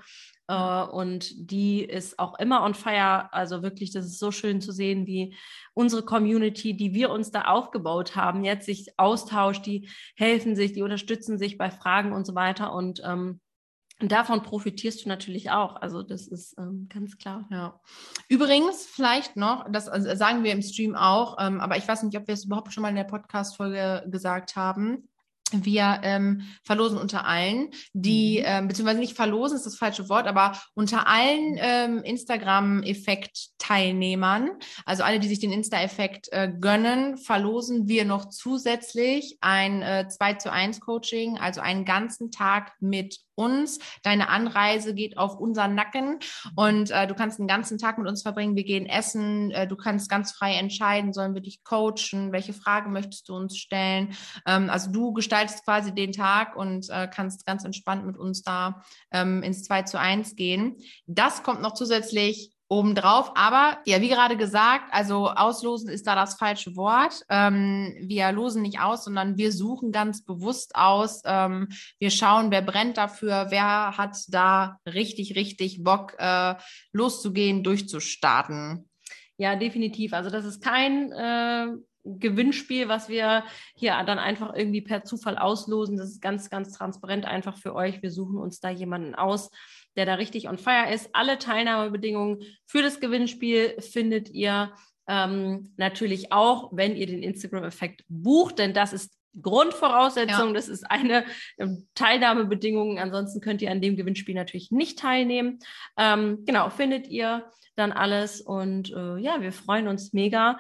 Äh, 0.53 0.83
und 0.85 1.51
die 1.51 1.83
ist 1.83 2.19
auch 2.19 2.39
immer 2.39 2.63
on 2.63 2.75
fire. 2.75 3.33
Also 3.33 3.63
wirklich, 3.63 3.91
das 3.91 4.05
ist 4.05 4.19
so 4.19 4.31
schön 4.31 4.61
zu 4.61 4.73
sehen, 4.73 5.07
wie 5.07 5.35
unsere 5.73 6.05
Community, 6.05 6.77
die 6.77 6.93
wir 6.93 7.11
uns 7.11 7.31
da 7.31 7.43
aufgebaut 7.43 8.17
haben, 8.17 8.45
jetzt 8.45 8.67
sich 8.67 8.93
austauscht, 8.99 9.65
die 9.65 9.89
helfen 10.15 10.55
sich, 10.55 10.73
die 10.73 10.83
unterstützen 10.83 11.39
sich 11.39 11.57
bei 11.57 11.71
Fragen 11.71 12.13
und 12.13 12.27
so 12.27 12.35
weiter. 12.35 12.75
Und 12.75 13.01
ähm, 13.03 13.41
davon 13.99 14.43
profitierst 14.43 15.05
du 15.05 15.09
natürlich 15.09 15.51
auch. 15.51 15.77
Also 15.77 16.03
das 16.03 16.29
ist 16.29 16.59
ähm, 16.59 16.87
ganz 16.93 17.17
klar. 17.17 17.49
Ja. 17.51 17.81
Übrigens, 18.29 18.85
vielleicht 18.85 19.37
noch, 19.37 19.65
das 19.73 19.89
also 19.89 20.15
sagen 20.15 20.45
wir 20.45 20.53
im 20.53 20.61
Stream 20.61 20.95
auch, 20.95 21.39
ähm, 21.41 21.61
aber 21.61 21.79
ich 21.79 21.89
weiß 21.89 22.03
nicht, 22.03 22.19
ob 22.19 22.27
wir 22.27 22.35
es 22.35 22.45
überhaupt 22.45 22.75
schon 22.75 22.83
mal 22.83 22.91
in 22.91 22.97
der 22.97 23.05
Podcast-Folge 23.05 24.05
gesagt 24.11 24.55
haben. 24.57 25.09
Wir 25.53 26.01
ähm, 26.03 26.43
verlosen 26.65 26.99
unter 26.99 27.27
allen, 27.27 27.71
die, 27.93 28.39
Mhm. 28.39 28.45
ähm, 28.47 28.69
beziehungsweise 28.69 29.01
nicht 29.01 29.17
verlosen 29.17 29.57
ist 29.57 29.67
das 29.67 29.77
falsche 29.77 30.09
Wort, 30.09 30.27
aber 30.27 30.59
unter 30.75 31.07
allen 31.07 31.57
ähm, 31.59 32.03
Instagram-Effekt-Teilnehmern, 32.03 34.51
also 34.85 35.03
alle, 35.03 35.21
die 35.21 35.29
sich 35.29 35.41
den 35.41 35.53
Insta-Effekt 35.53 36.29
äh, 36.33 36.51
gönnen, 36.61 37.19
verlosen 37.19 37.89
wir 37.89 38.05
noch 38.05 38.29
zusätzlich 38.29 39.39
ein 39.41 39.83
äh, 39.83 40.09
2 40.09 40.35
zu 40.35 40.53
1 40.53 40.81
Coaching, 40.81 41.39
also 41.39 41.61
einen 41.61 41.85
ganzen 41.85 42.31
Tag 42.31 42.73
mit 42.81 43.19
uns. 43.35 43.79
Deine 44.03 44.29
Anreise 44.29 44.95
geht 44.95 45.19
auf 45.19 45.39
unseren 45.39 45.75
Nacken 45.75 46.19
und 46.57 46.91
äh, 46.91 47.07
du 47.07 47.15
kannst 47.15 47.39
den 47.39 47.47
ganzen 47.47 47.79
Tag 47.79 47.99
mit 47.99 48.09
uns 48.09 48.23
verbringen. 48.23 48.57
Wir 48.57 48.65
gehen 48.65 48.87
essen, 48.87 49.51
äh, 49.51 49.67
du 49.67 49.77
kannst 49.77 50.09
ganz 50.09 50.33
frei 50.33 50.55
entscheiden, 50.55 51.13
sollen 51.13 51.35
wir 51.35 51.43
dich 51.43 51.65
coachen, 51.65 52.33
welche 52.33 52.53
Fragen 52.53 52.93
möchtest 52.93 53.29
du 53.29 53.35
uns 53.35 53.57
stellen. 53.57 54.15
Ähm, 54.47 54.71
also 54.71 54.91
du 54.91 55.13
gestaltest 55.13 55.65
quasi 55.65 55.95
den 55.95 56.13
Tag 56.13 56.57
und 56.57 56.89
äh, 56.91 57.09
kannst 57.09 57.47
ganz 57.47 57.65
entspannt 57.65 58.07
mit 58.07 58.17
uns 58.17 58.43
da 58.43 58.83
ähm, 59.11 59.43
ins 59.43 59.65
2 59.65 59.83
zu 59.83 59.99
1 59.99 60.37
gehen. 60.37 60.77
Das 61.07 61.43
kommt 61.43 61.63
noch 61.63 61.75
zusätzlich 61.75 62.52
obendrauf. 62.73 63.33
Aber 63.35 63.79
ja, 63.85 64.01
wie 64.01 64.09
gerade 64.09 64.37
gesagt, 64.37 64.87
also 64.93 65.29
auslosen 65.29 65.91
ist 65.91 66.07
da 66.07 66.15
das 66.15 66.35
falsche 66.35 66.75
Wort. 66.75 67.23
Ähm, 67.29 67.95
wir 68.01 68.33
losen 68.33 68.63
nicht 68.63 68.81
aus, 68.81 69.05
sondern 69.05 69.37
wir 69.37 69.53
suchen 69.53 69.93
ganz 69.93 70.25
bewusst 70.25 70.75
aus. 70.75 71.21
Ähm, 71.27 71.69
wir 71.99 72.11
schauen, 72.11 72.51
wer 72.51 72.63
brennt 72.63 72.97
dafür, 72.97 73.49
wer 73.51 73.99
hat 73.99 74.17
da 74.29 74.79
richtig, 74.87 75.37
richtig 75.37 75.85
Bock, 75.85 76.15
äh, 76.19 76.55
loszugehen, 76.93 77.63
durchzustarten. 77.63 78.89
Ja, 79.37 79.55
definitiv. 79.57 80.15
Also 80.15 80.31
das 80.31 80.47
ist 80.47 80.63
kein 80.63 81.13
äh, 81.13 81.67
Gewinnspiel, 82.05 82.89
was 82.89 83.09
wir 83.09 83.45
hier 83.75 84.03
dann 84.07 84.19
einfach 84.19 84.55
irgendwie 84.55 84.81
per 84.81 85.05
Zufall 85.05 85.37
auslosen. 85.37 85.99
Das 85.99 86.09
ist 86.09 86.23
ganz, 86.23 86.49
ganz 86.49 86.73
transparent 86.73 87.27
einfach 87.27 87.57
für 87.57 87.75
euch. 87.75 88.03
Wir 88.03 88.11
suchen 88.11 88.39
uns 88.39 88.61
da 88.61 88.71
jemanden 88.71 89.15
aus, 89.15 89.51
der 89.97 90.07
da 90.07 90.15
richtig 90.15 90.49
on 90.49 90.59
fire 90.59 90.93
ist. 90.93 91.11
Alle 91.13 91.39
Teilnahmebedingungen 91.39 92.43
für 92.67 92.83
das 92.83 93.01
Gewinnspiel 93.01 93.81
findet 93.81 94.31
ihr 94.31 94.73
ähm, 95.09 95.73
natürlich 95.77 96.33
auch, 96.33 96.71
wenn 96.73 96.97
ihr 96.97 97.07
den 97.07 97.23
Instagram-Effekt 97.23 98.05
bucht, 98.09 98.59
denn 98.59 98.73
das 98.73 98.93
ist 98.93 99.13
Grundvoraussetzung, 99.41 100.49
Ja. 100.49 100.53
das 100.53 100.69
ist 100.69 100.91
eine 100.91 101.25
ähm, 101.59 101.89
Teilnahmebedingung. 101.95 102.99
Ansonsten 102.99 103.41
könnt 103.41 103.63
ihr 103.63 103.71
an 103.71 103.81
dem 103.81 103.97
Gewinnspiel 103.97 104.35
natürlich 104.35 104.71
nicht 104.71 104.99
teilnehmen. 104.99 105.59
Ähm, 105.97 106.45
genau, 106.45 106.69
findet 106.71 107.09
ihr 107.09 107.51
dann 107.75 107.93
alles 107.93 108.43
und 108.43 108.93
äh, 108.93 109.17
ja, 109.17 109.41
wir 109.41 109.53
freuen 109.53 109.89
uns 109.89 110.13
mega. 110.13 110.59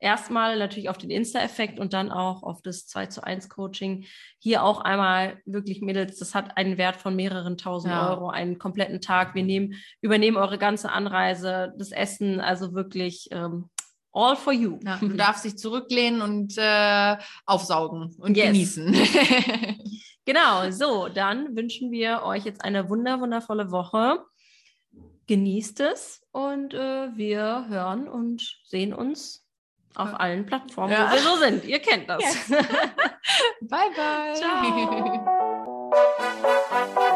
Erstmal 0.00 0.58
natürlich 0.58 0.88
auf 0.88 0.96
den 0.96 1.10
Insta-Effekt 1.10 1.78
und 1.78 1.92
dann 1.92 2.10
auch 2.10 2.42
auf 2.42 2.62
das 2.62 2.86
2 2.86 3.06
zu 3.06 3.22
1 3.22 3.50
Coaching. 3.50 4.06
Hier 4.38 4.62
auch 4.64 4.80
einmal 4.80 5.38
wirklich, 5.44 5.82
Mädels, 5.82 6.18
das 6.18 6.34
hat 6.34 6.56
einen 6.56 6.78
Wert 6.78 6.96
von 6.96 7.14
mehreren 7.14 7.58
tausend 7.58 7.92
Ja. 7.92 8.10
Euro, 8.10 8.30
einen 8.30 8.58
kompletten 8.58 9.02
Tag. 9.02 9.34
Wir 9.34 9.42
nehmen, 9.44 9.74
übernehmen 10.00 10.38
eure 10.38 10.56
ganze 10.56 10.90
Anreise, 10.90 11.74
das 11.76 11.92
Essen, 11.92 12.40
also 12.40 12.72
wirklich 12.74 13.28
ähm, 13.30 13.68
all 14.12 14.36
for 14.36 14.54
you. 14.54 14.78
Ja, 14.84 14.96
du 15.00 15.08
darfst 15.08 15.44
dich 15.44 15.58
zurücklehnen 15.58 16.22
und 16.22 16.54
äh, 16.56 17.16
aufsaugen 17.44 18.14
und 18.18 18.36
Yes. 18.36 18.46
genießen. 18.46 18.94
Genau, 20.26 20.70
so, 20.70 21.08
dann 21.08 21.56
wünschen 21.56 21.90
wir 21.90 22.22
euch 22.24 22.44
jetzt 22.44 22.62
eine 22.62 22.88
wunder, 22.88 23.20
wundervolle 23.20 23.70
Woche. 23.72 24.18
Genießt 25.26 25.80
es 25.80 26.22
und 26.30 26.74
äh, 26.74 27.16
wir 27.16 27.66
hören 27.68 28.06
und 28.06 28.58
sehen 28.64 28.92
uns 28.92 29.44
auf 29.94 30.18
allen 30.18 30.46
Plattformen, 30.46 30.92
ja. 30.92 31.08
wo 31.08 31.14
wir 31.14 31.20
so 31.20 31.36
sind. 31.36 31.64
Ihr 31.64 31.80
kennt 31.80 32.08
das. 32.08 32.20
Yes. 32.20 32.48
bye, 33.62 33.90
bye. 33.96 34.34
Ciao. 34.34 34.60